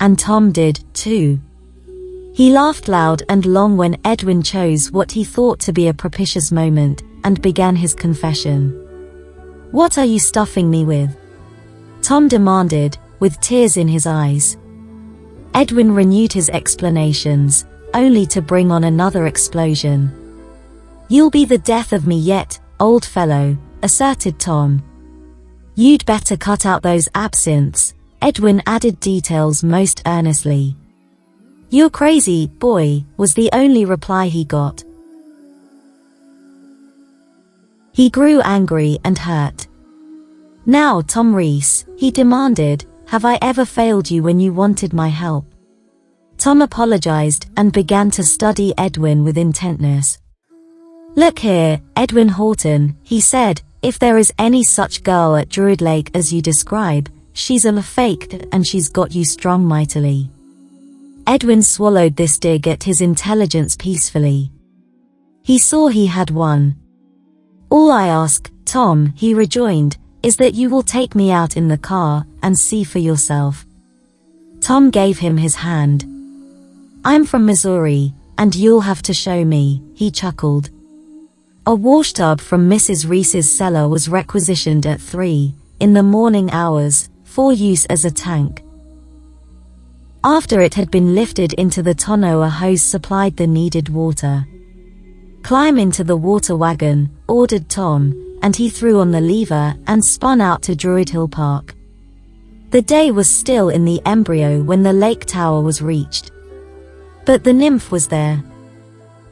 And 0.01 0.19
Tom 0.19 0.51
did, 0.51 0.83
too. 0.93 1.39
He 2.33 2.51
laughed 2.51 2.87
loud 2.87 3.23
and 3.29 3.45
long 3.45 3.77
when 3.77 3.97
Edwin 4.03 4.41
chose 4.41 4.91
what 4.91 5.11
he 5.11 5.23
thought 5.23 5.59
to 5.61 5.73
be 5.73 5.87
a 5.87 5.93
propitious 5.93 6.51
moment, 6.51 7.03
and 7.23 7.41
began 7.41 7.75
his 7.75 7.93
confession. 7.93 8.71
What 9.71 9.97
are 9.97 10.05
you 10.05 10.19
stuffing 10.19 10.69
me 10.69 10.83
with? 10.83 11.15
Tom 12.01 12.27
demanded, 12.27 12.97
with 13.19 13.39
tears 13.41 13.77
in 13.77 13.87
his 13.87 14.05
eyes. 14.05 14.57
Edwin 15.53 15.93
renewed 15.93 16.33
his 16.33 16.49
explanations, 16.49 17.65
only 17.93 18.25
to 18.27 18.41
bring 18.41 18.71
on 18.71 18.83
another 18.83 19.27
explosion. 19.27 20.11
You'll 21.07 21.31
be 21.31 21.45
the 21.45 21.57
death 21.57 21.91
of 21.91 22.05
me 22.05 22.17
yet, 22.17 22.59
old 22.79 23.03
fellow, 23.03 23.57
asserted 23.81 24.39
Tom. 24.39 24.83
You'd 25.75 26.05
better 26.05 26.37
cut 26.37 26.65
out 26.65 26.83
those 26.83 27.09
absinthes, 27.15 27.93
Edwin 28.21 28.61
added 28.65 28.99
details 28.99 29.63
most 29.63 30.01
earnestly. 30.05 30.75
You're 31.69 31.89
crazy, 31.89 32.47
boy, 32.47 33.05
was 33.17 33.33
the 33.33 33.49
only 33.53 33.85
reply 33.85 34.27
he 34.27 34.43
got. 34.43 34.83
He 37.91 38.09
grew 38.09 38.41
angry 38.41 38.97
and 39.03 39.17
hurt. 39.17 39.67
Now, 40.65 41.01
Tom 41.01 41.33
Reese, 41.33 41.85
he 41.97 42.11
demanded, 42.11 42.85
have 43.09 43.25
I 43.25 43.39
ever 43.41 43.65
failed 43.65 44.11
you 44.11 44.21
when 44.21 44.39
you 44.39 44.53
wanted 44.53 44.93
my 44.93 45.07
help? 45.07 45.43
Tom 46.37 46.61
apologized 46.61 47.49
and 47.57 47.73
began 47.73 48.11
to 48.11 48.21
study 48.23 48.71
Edwin 48.77 49.23
with 49.23 49.35
intentness. 49.35 50.19
Look 51.15 51.39
here, 51.39 51.81
Edwin 51.95 52.29
Horton, 52.29 52.95
he 53.01 53.19
said, 53.19 53.63
if 53.81 53.97
there 53.97 54.19
is 54.19 54.31
any 54.37 54.63
such 54.63 55.01
girl 55.01 55.35
at 55.35 55.49
Druid 55.49 55.81
Lake 55.81 56.11
as 56.13 56.31
you 56.31 56.39
describe, 56.39 57.09
she's 57.33 57.65
a 57.65 57.81
fake 57.81 58.45
and 58.51 58.65
she's 58.65 58.89
got 58.89 59.15
you 59.15 59.25
strong 59.25 59.65
mightily. 59.65 60.29
Edwin 61.25 61.63
swallowed 61.63 62.15
this 62.15 62.37
dig 62.37 62.67
at 62.67 62.83
his 62.83 63.01
intelligence 63.01 63.75
peacefully. 63.75 64.51
He 65.41 65.57
saw 65.57 65.87
he 65.87 66.05
had 66.05 66.29
won. 66.29 66.75
All 67.71 67.91
I 67.91 68.07
ask, 68.07 68.51
Tom, 68.65 69.13
he 69.15 69.33
rejoined, 69.33 69.97
is 70.21 70.35
that 70.35 70.53
you 70.53 70.69
will 70.69 70.83
take 70.83 71.15
me 71.15 71.31
out 71.31 71.57
in 71.57 71.67
the 71.67 71.77
car 71.77 72.27
and 72.41 72.57
see 72.57 72.83
for 72.83 72.99
yourself. 72.99 73.65
Tom 74.61 74.89
gave 74.89 75.19
him 75.19 75.37
his 75.37 75.55
hand. 75.55 76.05
I'm 77.05 77.25
from 77.25 77.45
Missouri, 77.45 78.13
and 78.37 78.53
you'll 78.53 78.81
have 78.81 79.01
to 79.03 79.13
show 79.13 79.45
me, 79.45 79.81
he 79.93 80.11
chuckled. 80.11 80.69
A 81.65 81.75
washtub 81.75 82.41
from 82.41 82.69
Mrs. 82.69 83.07
Reese's 83.07 83.49
cellar 83.49 83.87
was 83.87 84.09
requisitioned 84.09 84.85
at 84.85 84.99
3 84.99 85.53
in 85.79 85.93
the 85.93 86.03
morning 86.03 86.49
hours 86.51 87.09
for 87.23 87.53
use 87.53 87.85
as 87.85 88.05
a 88.05 88.11
tank. 88.11 88.63
After 90.23 90.59
it 90.59 90.73
had 90.73 90.91
been 90.91 91.15
lifted 91.15 91.53
into 91.53 91.81
the 91.81 91.93
tonneau 91.93 92.41
a 92.41 92.49
hose 92.49 92.81
supplied 92.81 93.37
the 93.37 93.47
needed 93.47 93.87
water. 93.87 94.45
Climb 95.43 95.79
into 95.79 96.03
the 96.03 96.17
water 96.17 96.57
wagon, 96.57 97.09
ordered 97.27 97.69
Tom, 97.69 98.37
and 98.41 98.55
he 98.55 98.69
threw 98.69 98.99
on 98.99 99.11
the 99.11 99.21
lever 99.21 99.75
and 99.87 100.03
spun 100.03 100.41
out 100.41 100.61
to 100.63 100.75
Druid 100.75 101.09
Hill 101.09 101.29
Park. 101.29 101.75
The 102.71 102.81
day 102.83 103.09
was 103.09 103.27
still 103.27 103.69
in 103.69 103.83
the 103.83 103.99
embryo 104.05 104.61
when 104.61 104.83
the 104.83 104.93
lake 104.93 105.25
tower 105.25 105.61
was 105.61 105.81
reached. 105.81 106.31
But 107.25 107.43
the 107.43 107.53
nymph 107.53 107.91
was 107.91 108.07
there. 108.07 108.43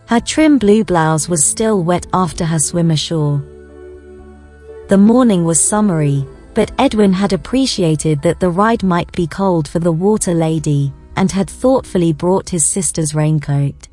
Her 0.07 0.19
trim 0.19 0.57
blue 0.57 0.83
blouse 0.83 1.29
was 1.29 1.45
still 1.45 1.83
wet 1.83 2.07
after 2.13 2.45
her 2.45 2.57
swim 2.57 2.89
ashore. 2.89 3.43
The 4.89 4.97
morning 4.97 5.43
was 5.43 5.61
summery, 5.61 6.25
but 6.55 6.71
Edwin 6.79 7.13
had 7.13 7.33
appreciated 7.33 8.23
that 8.23 8.39
the 8.39 8.49
ride 8.49 8.81
might 8.81 9.11
be 9.11 9.27
cold 9.27 9.67
for 9.67 9.77
the 9.79 9.91
water 9.91 10.33
lady, 10.33 10.91
and 11.15 11.31
had 11.31 11.47
thoughtfully 11.49 12.13
brought 12.13 12.49
his 12.49 12.65
sister's 12.65 13.13
raincoat. 13.13 13.87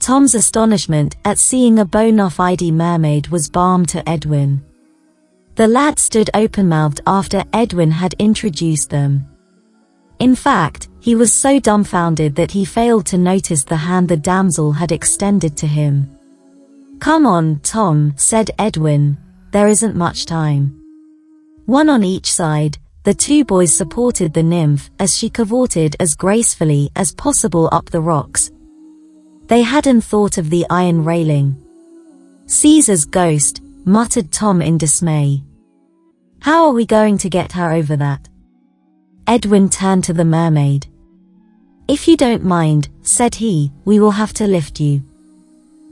Tom's 0.00 0.34
astonishment 0.34 1.16
at 1.24 1.38
seeing 1.38 1.78
a 1.78 1.84
bona 1.84 2.30
fide 2.30 2.62
mermaid 2.62 3.28
was 3.28 3.48
balm 3.48 3.86
to 3.86 4.08
Edwin. 4.08 4.64
The 5.60 5.68
lad 5.68 5.98
stood 5.98 6.30
open-mouthed 6.32 7.02
after 7.06 7.44
Edwin 7.52 7.90
had 7.90 8.14
introduced 8.18 8.88
them. 8.88 9.26
In 10.18 10.34
fact, 10.34 10.88
he 11.00 11.14
was 11.14 11.34
so 11.34 11.60
dumbfounded 11.60 12.34
that 12.36 12.50
he 12.50 12.64
failed 12.64 13.04
to 13.08 13.18
notice 13.18 13.62
the 13.62 13.76
hand 13.76 14.08
the 14.08 14.16
damsel 14.16 14.72
had 14.72 14.90
extended 14.90 15.58
to 15.58 15.66
him. 15.66 16.16
Come 16.98 17.26
on, 17.26 17.60
Tom, 17.62 18.14
said 18.16 18.50
Edwin, 18.58 19.18
there 19.50 19.68
isn't 19.68 19.94
much 19.94 20.24
time. 20.24 20.80
One 21.66 21.90
on 21.90 22.04
each 22.04 22.32
side, 22.32 22.78
the 23.02 23.12
two 23.12 23.44
boys 23.44 23.74
supported 23.74 24.32
the 24.32 24.42
nymph 24.42 24.88
as 24.98 25.14
she 25.14 25.28
cavorted 25.28 25.94
as 26.00 26.14
gracefully 26.14 26.90
as 26.96 27.12
possible 27.12 27.68
up 27.70 27.90
the 27.90 28.00
rocks, 28.00 28.50
they 29.48 29.60
hadn't 29.60 30.00
thought 30.00 30.38
of 30.38 30.48
the 30.48 30.64
iron 30.70 31.04
railing. 31.04 31.54
Caesar's 32.46 33.04
ghost, 33.04 33.60
muttered 33.84 34.32
Tom 34.32 34.62
in 34.62 34.78
dismay. 34.78 35.42
How 36.40 36.66
are 36.66 36.72
we 36.72 36.86
going 36.86 37.18
to 37.18 37.28
get 37.28 37.52
her 37.52 37.70
over 37.70 37.96
that? 37.96 38.28
Edwin 39.26 39.68
turned 39.68 40.04
to 40.04 40.14
the 40.14 40.24
mermaid. 40.24 40.86
If 41.86 42.08
you 42.08 42.16
don't 42.16 42.44
mind, 42.44 42.88
said 43.02 43.34
he, 43.34 43.70
we 43.84 44.00
will 44.00 44.12
have 44.12 44.32
to 44.34 44.46
lift 44.46 44.80
you. 44.80 45.02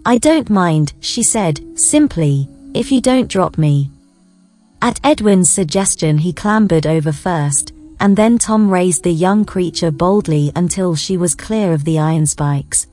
I 0.06 0.16
don't 0.16 0.48
mind, 0.48 0.94
she 1.00 1.22
said, 1.22 1.61
simply, 1.78 2.48
if 2.72 2.90
you 2.90 3.02
don't 3.02 3.28
drop 3.28 3.58
me. 3.58 3.90
At 4.80 5.00
Edwin's 5.04 5.50
suggestion 5.50 6.16
he 6.16 6.32
clambered 6.32 6.87
over 6.87 7.12
first, 7.12 7.74
and 8.00 8.16
then 8.16 8.38
Tom 8.38 8.70
raised 8.70 9.02
the 9.02 9.12
young 9.12 9.44
creature 9.44 9.90
boldly 9.90 10.50
until 10.56 10.94
she 10.94 11.18
was 11.18 11.34
clear 11.34 11.74
of 11.74 11.84
the 11.84 11.98
iron 11.98 12.24
spikes. 12.24 12.87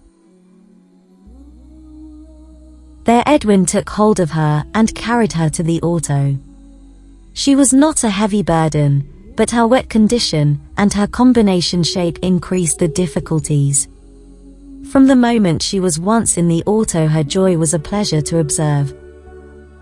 There 3.05 3.23
Edwin 3.25 3.65
took 3.65 3.89
hold 3.91 4.19
of 4.19 4.31
her 4.31 4.65
and 4.73 4.93
carried 4.93 5.33
her 5.33 5.49
to 5.51 5.63
the 5.63 5.81
auto. 5.81 6.37
She 7.37 7.53
was 7.53 7.73
not 7.73 8.05
a 8.05 8.09
heavy 8.09 8.43
burden, 8.43 9.33
but 9.35 9.51
her 9.51 9.67
wet 9.67 9.89
condition 9.89 10.57
and 10.77 10.93
her 10.93 11.05
combination 11.05 11.83
shape 11.83 12.17
increased 12.21 12.79
the 12.79 12.87
difficulties. 12.87 13.89
From 14.89 15.05
the 15.05 15.17
moment 15.17 15.61
she 15.61 15.81
was 15.81 15.99
once 15.99 16.37
in 16.37 16.47
the 16.47 16.63
auto 16.65 17.07
her 17.07 17.23
joy 17.23 17.57
was 17.57 17.73
a 17.73 17.79
pleasure 17.79 18.21
to 18.21 18.39
observe. 18.39 18.95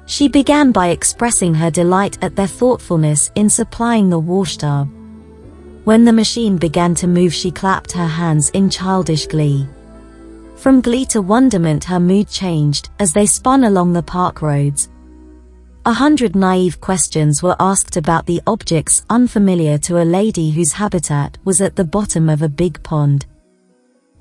She 0.08 0.28
began 0.28 0.72
by 0.72 0.88
expressing 0.88 1.54
her 1.54 1.70
delight 1.70 2.18
at 2.24 2.36
their 2.36 2.48
thoughtfulness 2.48 3.32
in 3.36 3.52
supplying 3.52 4.10
the 4.10 4.18
washtub. 4.18 4.90
When 5.84 6.06
the 6.06 6.12
machine 6.12 6.58
began 6.58 6.96
to 6.96 7.08
move 7.08 7.36
she 7.36 7.52
clapped 7.52 7.92
her 7.92 8.08
hands 8.08 8.50
in 8.50 8.72
childish 8.72 9.28
glee. 9.28 9.68
From 10.56 10.82
glee 10.82 11.06
to 11.08 11.22
wonderment 11.22 11.84
her 11.84 12.00
mood 12.00 12.30
changed 12.30 12.90
as 12.98 13.14
they 13.14 13.28
spun 13.28 13.66
along 13.66 13.94
the 13.94 14.02
park 14.02 14.42
roads. 14.42 14.90
A 15.86 15.92
hundred 15.92 16.34
naive 16.34 16.80
questions 16.80 17.44
were 17.44 17.58
asked 17.60 17.98
about 17.98 18.26
the 18.26 18.42
objects 18.48 19.04
unfamiliar 19.10 19.78
to 19.80 20.02
a 20.02 20.06
lady 20.06 20.50
whose 20.50 20.72
habitat 20.72 21.38
was 21.44 21.60
at 21.60 21.76
the 21.76 21.84
bottom 21.84 22.30
of 22.30 22.42
a 22.42 22.48
big 22.48 22.82
pond. 22.84 23.26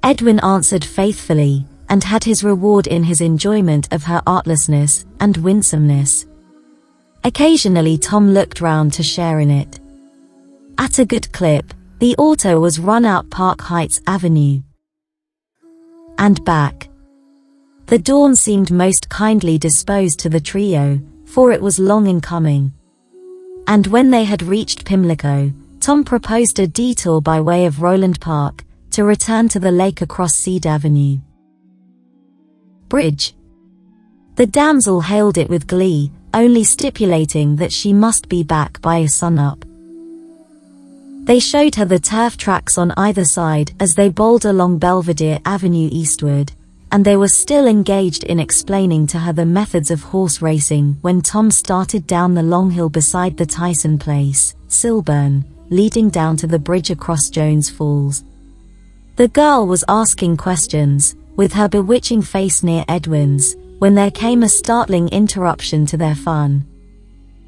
Edwin 0.03 0.41
answered 0.41 0.85
faithfully, 0.85 1.65
and 1.89 2.03
had 2.03 2.25
his 2.25 2.43
reward 2.43 2.89
in 2.89 3.05
his 3.05 3.21
enjoyment 3.21 3.87
of 3.93 4.03
her 4.03 4.21
artlessness 4.27 5.05
and 5.21 5.37
winsomeness. 5.37 6.27
Occasionally 7.23 7.97
Tom 7.97 8.35
looked 8.35 8.61
round 8.61 8.93
to 8.95 9.05
share 9.05 9.39
in 9.39 9.51
it. 9.51 9.79
At 10.79 10.99
a 10.99 11.05
good 11.05 11.31
clip, 11.33 11.73
the 12.01 12.17
auto 12.17 12.59
was 12.59 12.81
run 12.81 13.05
out 13.05 13.31
Park 13.31 13.61
Heights 13.61 14.01
Avenue. 14.09 14.63
And 16.19 16.45
back. 16.45 16.89
The 17.87 18.01
dawn 18.01 18.35
seemed 18.35 18.73
most 18.73 19.09
kindly 19.09 19.59
disposed 19.59 20.19
to 20.21 20.29
the 20.29 20.41
trio, 20.41 21.01
for 21.33 21.51
it 21.51 21.63
was 21.63 21.79
long 21.79 22.07
in 22.07 22.21
coming. 22.21 22.73
And 23.67 23.87
when 23.87 24.11
they 24.11 24.25
had 24.25 24.43
reached 24.43 24.85
Pimlico, 24.85 25.51
Tom 25.81 26.05
proposed 26.05 26.59
a 26.59 26.67
detour 26.67 27.23
by 27.23 27.41
way 27.41 27.65
of 27.65 27.81
Roland 27.81 28.21
Park, 28.21 28.65
to 28.91 29.05
return 29.05 29.49
to 29.49 29.59
the 29.59 29.71
lake 29.71 30.03
across 30.03 30.35
Cedar 30.37 30.69
Avenue. 30.69 31.19
Bridge. 32.89 33.35
The 34.37 34.45
damsel 34.45 35.01
hailed 35.01 35.39
it 35.39 35.49
with 35.49 35.67
glee, 35.67 36.13
only 36.35 36.65
stipulating 36.65 37.57
that 37.57 37.73
she 37.73 37.95
must 37.95 38.29
be 38.29 38.43
back 38.43 38.83
by 38.83 39.07
sunup. 39.07 39.65
They 41.25 41.39
showed 41.39 41.77
her 41.77 41.87
the 41.87 41.99
turf 41.99 42.37
tracks 42.37 42.77
on 42.77 42.93
either 42.99 43.25
side 43.25 43.73
as 43.81 43.95
they 43.95 44.11
bowled 44.11 44.45
along 44.45 44.79
Belvedere 44.79 45.41
Avenue 45.47 45.89
eastward, 45.91 46.53
and 46.93 47.05
they 47.05 47.17
were 47.17 47.29
still 47.29 47.67
engaged 47.67 48.23
in 48.25 48.39
explaining 48.39 49.07
to 49.07 49.19
her 49.19 49.33
the 49.33 49.47
methods 49.47 49.91
of 49.91 50.03
horse 50.03 50.43
racing 50.43 50.99
when 51.01 51.23
Tom 51.23 51.51
started 51.51 52.07
down 52.07 52.35
the 52.35 52.43
long 52.43 52.71
hill 52.71 52.91
beside 52.91 53.37
the 53.37 53.47
Tyson 53.47 53.99
place, 53.99 54.55
Cylburn, 54.69 55.43
leading 55.71 56.11
down 56.11 56.37
to 56.37 56.47
the 56.47 56.59
bridge 56.59 56.91
across 56.91 57.31
Jones 57.31 57.71
Falls. 57.71 58.25
The 59.17 59.29
girl 59.29 59.67
was 59.67 59.85
asking 59.89 60.37
questions, 60.37 61.17
with 61.35 61.55
her 61.55 61.67
bewitching 61.67 62.21
face 62.21 62.63
near 62.63 62.85
Edwin's, 62.89 63.57
when 63.79 63.95
there 63.95 64.11
came 64.11 64.43
a 64.43 64.49
startling 64.49 65.09
interruption 65.09 65.87
to 65.87 65.97
their 65.97 66.15
fun. 66.15 66.67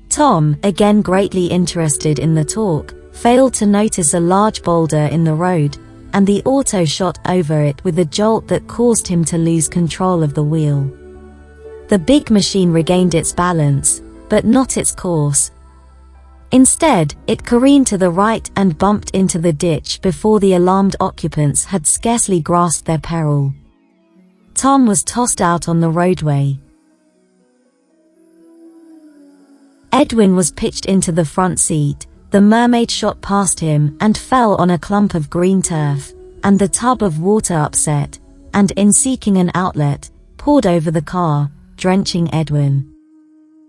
Tom, 0.09 0.57
again 0.63 1.03
greatly 1.03 1.47
interested 1.47 2.19
in 2.19 2.35
the 2.35 2.45
talk, 2.45 2.95
failed 3.13 3.53
to 3.55 3.67
notice 3.67 4.15
a 4.15 4.21
large 4.21 4.63
boulder 4.63 5.07
in 5.13 5.23
the 5.23 5.35
road, 5.35 5.77
and 6.14 6.27
the 6.27 6.42
auto 6.44 6.85
shot 6.85 7.18
over 7.27 7.61
it 7.61 7.83
with 7.85 7.98
a 7.98 8.05
jolt 8.05 8.46
that 8.48 8.66
caused 8.68 9.07
him 9.07 9.24
to 9.24 9.37
lose 9.37 9.68
control 9.68 10.22
of 10.22 10.33
the 10.33 10.42
wheel. 10.42 10.90
The 11.88 11.98
big 11.98 12.31
machine 12.31 12.72
regained 12.72 13.14
its 13.14 13.33
balance, 13.33 14.00
but 14.29 14.46
not 14.46 14.79
its 14.79 14.92
course. 14.92 15.50
Instead, 16.53 17.14
it 17.27 17.44
careened 17.44 17.88
to 17.88 17.98
the 17.98 18.11
right 18.11 18.48
and 18.55 18.79
bumped 18.79 19.11
into 19.11 19.40
the 19.40 19.53
ditch 19.53 20.00
before 20.00 20.38
the 20.38 20.55
alarmed 20.55 20.94
occupants 21.00 21.64
had 21.64 21.85
scarcely 21.85 22.40
grasped 22.40 22.87
their 22.87 22.98
peril. 22.98 23.53
Tom 24.55 24.87
was 24.87 25.03
tossed 25.03 25.40
out 25.40 25.68
on 25.68 25.81
the 25.81 25.90
roadway. 25.90 26.57
Edwin 29.92 30.37
was 30.37 30.53
pitched 30.53 30.87
into 30.87 31.11
the 31.11 31.24
front 31.24 31.59
seat, 31.59 32.07
the 32.35 32.40
mermaid 32.40 32.90
shot 32.90 33.20
past 33.20 33.61
him 33.61 33.97
and 34.01 34.18
fell 34.18 34.57
on 34.57 34.70
a 34.70 34.79
clump 34.79 35.14
of 35.14 35.31
green 35.31 35.62
turf, 35.62 36.12
and 36.42 36.59
the 36.59 36.66
tub 36.66 37.01
of 37.01 37.20
water 37.20 37.55
upset, 37.55 38.18
and 38.55 38.73
in 38.73 38.92
seeking 38.92 39.37
an 39.37 39.53
outlet, 39.55 40.11
poured 40.37 40.66
over 40.66 40.90
the 40.90 41.01
car, 41.01 41.49
drenching 41.77 42.29
Edwin. 42.35 42.92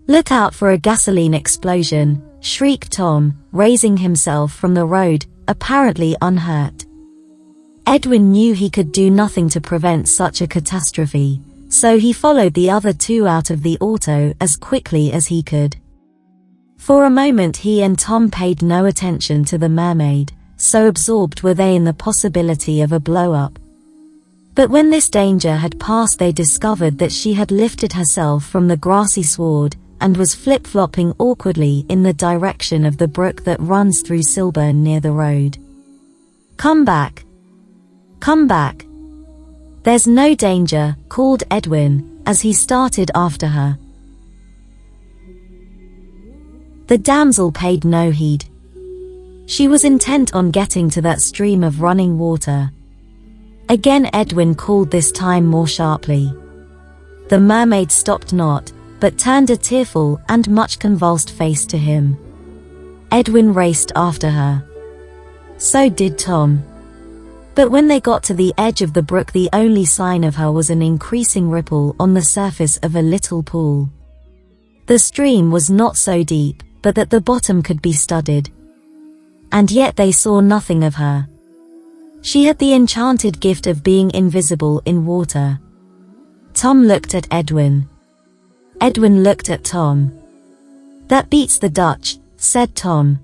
Look 0.07 0.31
out 0.31 0.51
for 0.55 0.71
a 0.71 0.79
gasoline 0.79 1.35
explosion, 1.35 2.23
shrieked 2.39 2.91
Tom, 2.91 3.37
raising 3.51 3.97
himself 3.97 4.51
from 4.51 4.73
the 4.73 4.85
road, 4.87 5.27
apparently 5.47 6.15
unhurt. 6.23 6.87
Edwin 7.85 8.31
knew 8.31 8.55
he 8.55 8.71
could 8.71 8.91
do 8.91 9.11
nothing 9.11 9.47
to 9.49 9.61
prevent 9.61 10.07
such 10.07 10.41
a 10.41 10.47
catastrophe, 10.47 11.39
so 11.69 11.99
he 11.99 12.11
followed 12.11 12.55
the 12.55 12.71
other 12.71 12.93
two 12.93 13.27
out 13.27 13.51
of 13.51 13.61
the 13.61 13.77
auto 13.79 14.33
as 14.41 14.57
quickly 14.57 15.11
as 15.11 15.27
he 15.27 15.43
could. 15.43 15.77
For 16.77 17.05
a 17.05 17.09
moment 17.09 17.57
he 17.57 17.81
and 17.81 17.97
Tom 17.97 18.29
paid 18.29 18.61
no 18.61 18.85
attention 18.85 19.43
to 19.45 19.57
the 19.57 19.69
mermaid, 19.69 20.31
so 20.57 20.87
absorbed 20.87 21.41
were 21.41 21.53
they 21.53 21.75
in 21.75 21.83
the 21.83 21.93
possibility 21.93 22.81
of 22.81 22.91
a 22.91 22.99
blow-up. 22.99 23.57
But 24.53 24.69
when 24.69 24.89
this 24.89 25.09
danger 25.09 25.55
had 25.55 25.79
passed 25.79 26.19
they 26.19 26.31
discovered 26.31 26.97
that 26.99 27.11
she 27.11 27.33
had 27.33 27.51
lifted 27.51 27.93
herself 27.93 28.45
from 28.45 28.67
the 28.67 28.77
grassy 28.77 29.23
sward 29.23 29.75
and 29.99 30.15
was 30.15 30.35
flip-flopping 30.35 31.13
awkwardly 31.17 31.85
in 31.89 32.03
the 32.03 32.13
direction 32.13 32.85
of 32.85 32.97
the 32.97 33.07
brook 33.07 33.43
that 33.43 33.59
runs 33.59 34.01
through 34.01 34.23
Cylburn 34.23 34.83
near 34.83 34.99
the 34.99 35.11
road. 35.11 35.57
Come 36.57 36.85
back. 36.85 37.25
Come 38.19 38.47
back. 38.47 38.85
There's 39.83 40.07
no 40.07 40.35
danger, 40.35 40.95
called 41.09 41.43
Edwin, 41.51 42.21
as 42.25 42.41
he 42.41 42.53
started 42.53 43.11
after 43.13 43.47
her. 43.47 43.77
The 46.87 46.99
damsel 46.99 47.51
paid 47.51 47.83
no 47.83 48.11
heed. 48.11 48.45
She 49.47 49.67
was 49.67 49.83
intent 49.83 50.35
on 50.35 50.51
getting 50.51 50.87
to 50.91 51.01
that 51.01 51.19
stream 51.19 51.63
of 51.63 51.81
running 51.81 52.19
water. 52.19 52.71
Again 53.69 54.07
Edwin 54.13 54.53
called 54.53 54.91
this 54.91 55.11
time 55.11 55.47
more 55.47 55.67
sharply. 55.67 56.31
The 57.29 57.39
mermaid 57.39 57.91
stopped 57.91 58.33
not, 58.33 58.71
but 58.99 59.17
turned 59.17 59.49
a 59.49 59.57
tearful 59.57 60.21
and 60.29 60.47
much 60.47 60.77
convulsed 60.77 61.31
face 61.31 61.65
to 61.67 61.77
him. 61.77 62.19
Edwin 63.11 63.51
raced 63.51 63.91
after 63.95 64.29
her. 64.29 64.63
So 65.57 65.89
did 65.89 66.19
Tom. 66.19 66.63
But 67.55 67.71
when 67.71 67.87
they 67.87 67.99
got 67.99 68.21
to 68.23 68.35
the 68.35 68.53
edge 68.59 68.83
of 68.83 68.93
the 68.93 69.01
brook 69.01 69.31
the 69.31 69.49
only 69.53 69.85
sign 69.85 70.23
of 70.23 70.35
her 70.35 70.51
was 70.51 70.69
an 70.69 70.83
increasing 70.83 71.49
ripple 71.49 71.95
on 71.99 72.13
the 72.13 72.21
surface 72.21 72.77
of 72.77 72.95
a 72.95 73.01
little 73.01 73.41
pool. 73.41 73.89
The 74.85 74.99
stream 74.99 75.49
was 75.49 75.71
not 75.71 75.97
so 75.97 76.23
deep, 76.23 76.61
but 76.85 76.93
that 76.93 77.09
the 77.09 77.19
bottom 77.19 77.63
could 77.63 77.81
be 77.81 77.91
studded. 77.91 78.51
And 79.51 79.71
yet 79.71 79.95
they 79.95 80.11
saw 80.11 80.39
nothing 80.39 80.83
of 80.83 80.93
her. 80.93 81.27
She 82.21 82.43
had 82.43 82.59
the 82.59 82.73
enchanted 82.73 83.39
gift 83.39 83.65
of 83.65 83.81
being 83.81 84.11
invisible 84.11 84.83
in 84.85 85.03
water. 85.03 85.59
Tom 86.53 86.85
looked 86.85 87.15
at 87.15 87.27
Edwin. 87.31 87.89
Edwin 88.79 89.23
looked 89.23 89.49
at 89.49 89.63
Tom. 89.63 90.11
That 91.07 91.31
beats 91.31 91.57
the 91.57 91.69
Dutch, 91.69 92.19
said 92.37 92.75
Tom. 92.75 93.19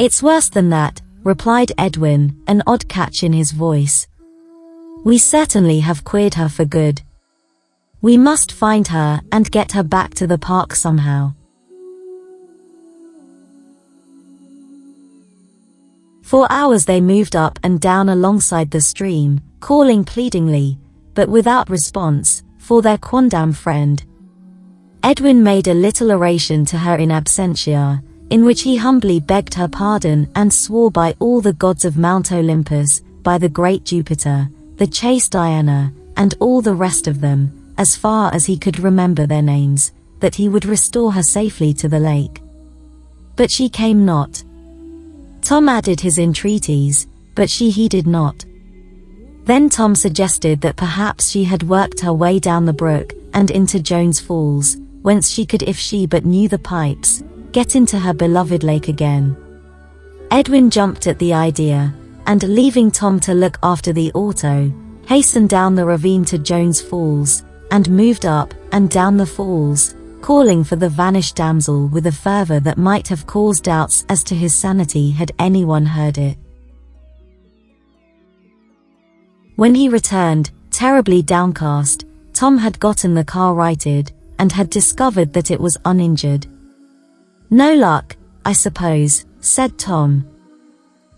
It's 0.00 0.20
worse 0.20 0.48
than 0.48 0.68
that, 0.70 1.00
replied 1.22 1.70
Edwin, 1.78 2.42
an 2.48 2.64
odd 2.66 2.88
catch 2.88 3.22
in 3.22 3.32
his 3.32 3.52
voice. 3.52 4.08
We 5.04 5.18
certainly 5.18 5.78
have 5.78 6.02
queered 6.02 6.34
her 6.34 6.48
for 6.48 6.64
good. 6.64 7.00
We 8.02 8.16
must 8.16 8.50
find 8.50 8.88
her 8.88 9.20
and 9.30 9.52
get 9.52 9.70
her 9.70 9.84
back 9.84 10.14
to 10.14 10.26
the 10.26 10.36
park 10.38 10.74
somehow. 10.74 11.34
For 16.26 16.50
hours 16.50 16.84
they 16.84 17.00
moved 17.00 17.36
up 17.36 17.56
and 17.62 17.80
down 17.80 18.08
alongside 18.08 18.72
the 18.72 18.80
stream, 18.80 19.40
calling 19.60 20.02
pleadingly, 20.02 20.76
but 21.14 21.28
without 21.28 21.70
response, 21.70 22.42
for 22.58 22.82
their 22.82 22.98
quondam 22.98 23.52
friend. 23.52 24.04
Edwin 25.04 25.40
made 25.40 25.68
a 25.68 25.72
little 25.72 26.10
oration 26.10 26.64
to 26.64 26.78
her 26.78 26.96
in 26.96 27.10
absentia, 27.10 28.02
in 28.30 28.44
which 28.44 28.62
he 28.62 28.74
humbly 28.74 29.20
begged 29.20 29.54
her 29.54 29.68
pardon 29.68 30.28
and 30.34 30.52
swore 30.52 30.90
by 30.90 31.14
all 31.20 31.40
the 31.40 31.52
gods 31.52 31.84
of 31.84 31.96
Mount 31.96 32.32
Olympus, 32.32 33.02
by 33.22 33.38
the 33.38 33.48
great 33.48 33.84
Jupiter, 33.84 34.48
the 34.78 34.86
chaste 34.88 35.30
Diana, 35.30 35.92
and 36.16 36.34
all 36.40 36.60
the 36.60 36.74
rest 36.74 37.06
of 37.06 37.20
them, 37.20 37.72
as 37.78 37.94
far 37.94 38.34
as 38.34 38.44
he 38.44 38.58
could 38.58 38.80
remember 38.80 39.28
their 39.28 39.42
names, 39.42 39.92
that 40.18 40.34
he 40.34 40.48
would 40.48 40.64
restore 40.64 41.12
her 41.12 41.22
safely 41.22 41.72
to 41.74 41.88
the 41.88 42.00
lake. 42.00 42.42
But 43.36 43.48
she 43.48 43.68
came 43.68 44.04
not, 44.04 44.42
Tom 45.46 45.68
added 45.68 46.00
his 46.00 46.18
entreaties, 46.18 47.06
but 47.36 47.48
she 47.48 47.70
heeded 47.70 48.04
not. 48.04 48.44
Then 49.44 49.68
Tom 49.68 49.94
suggested 49.94 50.60
that 50.62 50.74
perhaps 50.74 51.30
she 51.30 51.44
had 51.44 51.62
worked 51.62 52.00
her 52.00 52.12
way 52.12 52.40
down 52.40 52.64
the 52.64 52.72
brook 52.72 53.12
and 53.32 53.52
into 53.52 53.78
Jones 53.78 54.18
Falls, 54.18 54.76
whence 55.02 55.30
she 55.30 55.46
could 55.46 55.62
if 55.62 55.78
she 55.78 56.04
but 56.04 56.24
knew 56.24 56.48
the 56.48 56.58
pipes, 56.58 57.22
get 57.52 57.76
into 57.76 57.96
her 57.96 58.12
beloved 58.12 58.64
lake 58.64 58.88
again. 58.88 59.36
Edwin 60.32 60.68
jumped 60.68 61.06
at 61.06 61.20
the 61.20 61.32
idea, 61.32 61.94
and 62.26 62.42
leaving 62.42 62.90
Tom 62.90 63.20
to 63.20 63.32
look 63.32 63.56
after 63.62 63.92
the 63.92 64.10
auto, 64.14 64.72
hastened 65.06 65.48
down 65.48 65.76
the 65.76 65.86
ravine 65.86 66.24
to 66.24 66.38
Jones 66.38 66.82
Falls, 66.82 67.44
and 67.70 67.88
moved 67.88 68.26
up 68.26 68.52
and 68.72 68.90
down 68.90 69.16
the 69.16 69.24
falls, 69.24 69.94
calling 70.22 70.64
for 70.64 70.76
the 70.76 70.88
vanished 70.88 71.36
damsel 71.36 71.88
with 71.88 72.06
a 72.06 72.12
fervor 72.12 72.60
that 72.60 72.78
might 72.78 73.08
have 73.08 73.26
caused 73.26 73.64
doubts 73.64 74.04
as 74.08 74.24
to 74.24 74.34
his 74.34 74.54
sanity 74.54 75.10
had 75.10 75.32
anyone 75.38 75.86
heard 75.86 76.18
it. 76.18 76.36
When 79.56 79.74
he 79.74 79.88
returned, 79.88 80.50
terribly 80.70 81.22
downcast, 81.22 82.04
Tom 82.32 82.58
had 82.58 82.78
gotten 82.78 83.14
the 83.14 83.24
car 83.24 83.54
righted, 83.54 84.12
and 84.38 84.52
had 84.52 84.68
discovered 84.68 85.32
that 85.32 85.50
it 85.50 85.60
was 85.60 85.78
uninjured. 85.86 86.46
No 87.48 87.74
luck, 87.74 88.16
I 88.44 88.52
suppose, 88.52 89.24
said 89.40 89.78
Tom. 89.78 90.26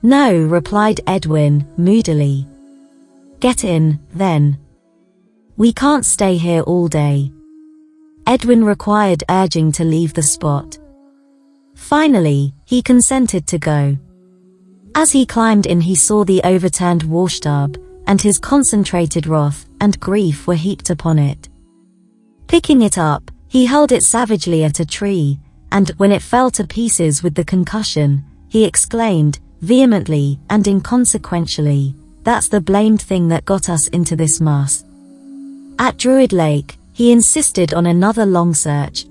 No, 0.03 0.33
replied 0.39 1.01
Edwin, 1.07 1.67
moodily. 1.77 2.47
Get 3.41 3.65
in, 3.65 3.99
then. 4.15 4.59
We 5.57 5.73
can't 5.73 6.05
stay 6.05 6.37
here 6.37 6.63
all 6.63 6.87
day. 6.87 7.33
Edwin 8.29 8.63
required 8.63 9.25
urging 9.31 9.73
to 9.73 9.85
leave 9.85 10.13
the 10.13 10.23
spot. 10.23 10.77
Finally, 11.75 12.53
he 12.67 12.83
consented 12.83 13.47
to 13.47 13.59
go. 13.59 13.97
As 14.95 15.11
he 15.11 15.25
climbed 15.25 15.65
in 15.65 15.81
he 15.81 15.95
saw 15.95 16.25
the 16.25 16.43
overturned 16.45 17.05
washtub, 17.05 17.79
and 18.07 18.21
his 18.21 18.39
concentrated 18.39 19.27
wrath 19.27 19.67
and 19.81 19.99
grief 19.99 20.47
were 20.47 20.57
heaped 20.57 20.91
upon 20.91 21.19
it. 21.19 21.49
Picking 22.49 22.83
it 22.83 22.99
up, 22.99 23.31
he 23.49 23.65
hurled 23.65 23.93
it 23.93 24.03
savagely 24.03 24.63
at 24.63 24.79
a 24.79 24.85
tree, 24.85 25.41
and 25.73 25.89
when 25.97 26.13
it 26.13 26.21
fell 26.21 26.51
to 26.51 26.67
pieces 26.67 27.23
with 27.23 27.35
the 27.35 27.45
concussion, 27.45 28.23
he 28.51 28.63
exclaimed, 28.67 29.39
vehemently 29.63 30.39
and 30.51 30.69
inconsequentially, 30.69 31.95
that's 32.25 32.49
the 32.49 32.61
blamed 32.61 33.01
thing 33.01 33.29
that 33.29 33.47
got 33.47 33.71
us 33.71 33.89
into 33.89 34.17
this 34.17 34.39
mess. 34.39 34.85
At 35.79 35.97
Druid 35.97 36.35
Lake, 36.35 36.78
he 36.99 37.13
insisted 37.13 37.75
on 37.75 37.87
another 37.87 38.27
long 38.27 38.53
search. 38.53 39.07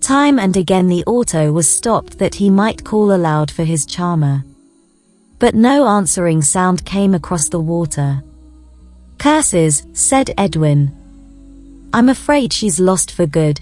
Time 0.00 0.36
and 0.40 0.56
again 0.56 0.88
the 0.88 1.04
auto 1.04 1.52
was 1.52 1.70
stopped 1.70 2.18
that 2.18 2.34
he 2.34 2.50
might 2.50 2.84
call 2.84 3.12
aloud 3.12 3.52
for 3.52 3.62
his 3.62 3.86
charmer. 3.86 4.42
But 5.38 5.54
no 5.54 5.86
answering 5.86 6.42
sound 6.42 6.84
came 6.84 7.14
across 7.14 7.48
the 7.48 7.60
water. 7.60 8.20
Curses, 9.16 9.86
said 9.92 10.34
Edwin. 10.36 10.90
I'm 11.92 12.08
afraid 12.08 12.52
she's 12.52 12.80
lost 12.80 13.12
for 13.12 13.26
good. 13.26 13.60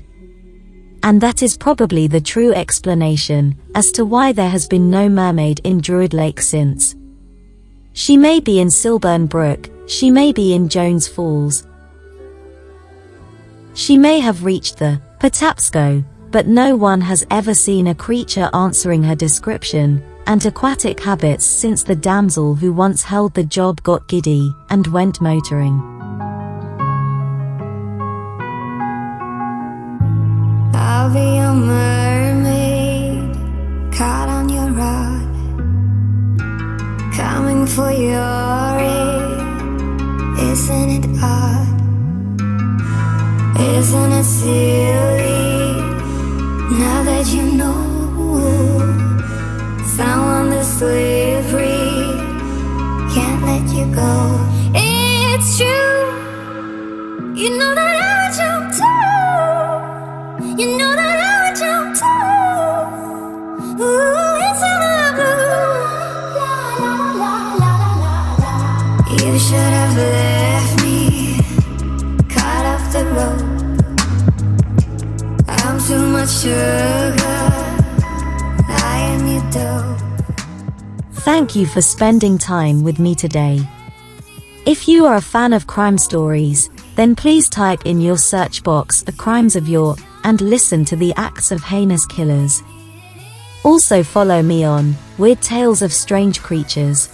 And 1.02 1.20
that 1.20 1.42
is 1.42 1.58
probably 1.58 2.06
the 2.06 2.22
true 2.22 2.54
explanation 2.54 3.54
as 3.74 3.90
to 3.92 4.06
why 4.06 4.32
there 4.32 4.48
has 4.48 4.66
been 4.66 4.88
no 4.88 5.10
mermaid 5.10 5.60
in 5.62 5.82
Druid 5.82 6.14
Lake 6.14 6.40
since. 6.40 6.96
She 7.92 8.16
may 8.16 8.40
be 8.40 8.60
in 8.60 8.68
Cylburn 8.68 9.28
Brook, 9.28 9.68
she 9.86 10.10
may 10.10 10.32
be 10.32 10.54
in 10.54 10.70
Jones 10.70 11.06
Falls. 11.06 11.65
She 13.76 13.98
may 13.98 14.20
have 14.20 14.42
reached 14.42 14.78
the 14.78 14.98
Patapsco, 15.20 16.02
but 16.30 16.46
no 16.46 16.74
one 16.74 17.02
has 17.02 17.26
ever 17.30 17.52
seen 17.52 17.88
a 17.88 17.94
creature 17.94 18.48
answering 18.54 19.02
her 19.02 19.14
description 19.14 20.02
and 20.26 20.44
aquatic 20.46 20.98
habits 20.98 21.44
since 21.44 21.82
the 21.82 21.94
damsel 21.94 22.54
who 22.54 22.72
once 22.72 23.02
held 23.02 23.34
the 23.34 23.44
job 23.44 23.82
got 23.82 24.08
giddy 24.08 24.50
and 24.70 24.86
went 24.86 25.20
motoring. 25.20 25.95
Spending 81.96 82.36
time 82.36 82.84
with 82.84 82.98
me 82.98 83.14
today. 83.14 83.58
If 84.66 84.86
you 84.86 85.06
are 85.06 85.14
a 85.14 85.30
fan 85.34 85.54
of 85.54 85.66
crime 85.66 85.96
stories, 85.96 86.68
then 86.94 87.16
please 87.16 87.48
type 87.48 87.86
in 87.86 88.02
your 88.02 88.18
search 88.18 88.62
box 88.62 89.00
the 89.00 89.12
crimes 89.12 89.56
of 89.56 89.66
York 89.66 89.98
and 90.22 90.38
listen 90.42 90.84
to 90.84 90.96
the 90.96 91.14
acts 91.16 91.50
of 91.50 91.62
heinous 91.62 92.04
killers. 92.04 92.62
Also 93.64 94.02
follow 94.02 94.42
me 94.42 94.62
on 94.62 94.94
Weird 95.16 95.40
Tales 95.40 95.80
of 95.80 95.90
Strange 95.90 96.42
Creatures. 96.42 97.08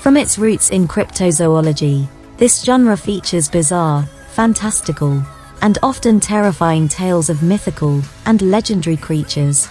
From 0.00 0.16
its 0.16 0.36
roots 0.36 0.70
in 0.70 0.88
cryptozoology, 0.88 2.08
this 2.38 2.64
genre 2.64 2.96
features 2.96 3.48
bizarre, 3.48 4.02
fantastical, 4.32 5.22
and 5.60 5.78
often 5.80 6.18
terrifying 6.18 6.88
tales 6.88 7.30
of 7.30 7.40
mythical 7.40 8.02
and 8.26 8.42
legendary 8.42 8.96
creatures. 8.96 9.68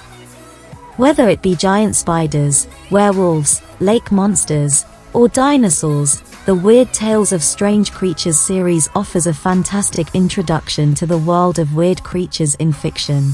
Whether 0.98 1.30
it 1.30 1.42
be 1.42 1.56
giant 1.56 1.96
spiders, 1.96 2.68
werewolves, 2.90 3.62
lake 3.80 4.12
monsters, 4.12 4.86
or 5.14 5.30
dinosaurs, 5.30 6.22
the 6.46 6.56
Weird 6.56 6.92
Tales 6.94 7.32
of 7.32 7.42
Strange 7.42 7.92
Creatures 7.92 8.38
series 8.38 8.90
offers 8.94 9.26
a 9.26 9.34
fantastic 9.34 10.14
introduction 10.14 10.94
to 10.96 11.06
the 11.06 11.18
world 11.18 11.60
of 11.60 11.76
weird 11.76 12.04
creatures 12.04 12.56
in 12.56 12.74
fiction. 12.74 13.32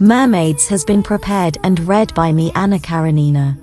Mermaids 0.00 0.68
has 0.68 0.84
been 0.84 1.02
prepared 1.02 1.58
and 1.64 1.80
read 1.80 2.14
by 2.14 2.32
me, 2.32 2.52
Anna 2.54 2.78
Karenina. 2.78 3.58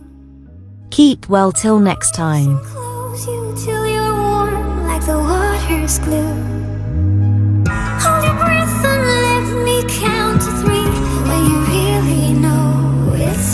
Keep 0.90 1.30
well 1.30 1.52
till 1.52 1.80
next 1.80 2.16
time. 2.16 2.60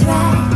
right. 0.06 0.51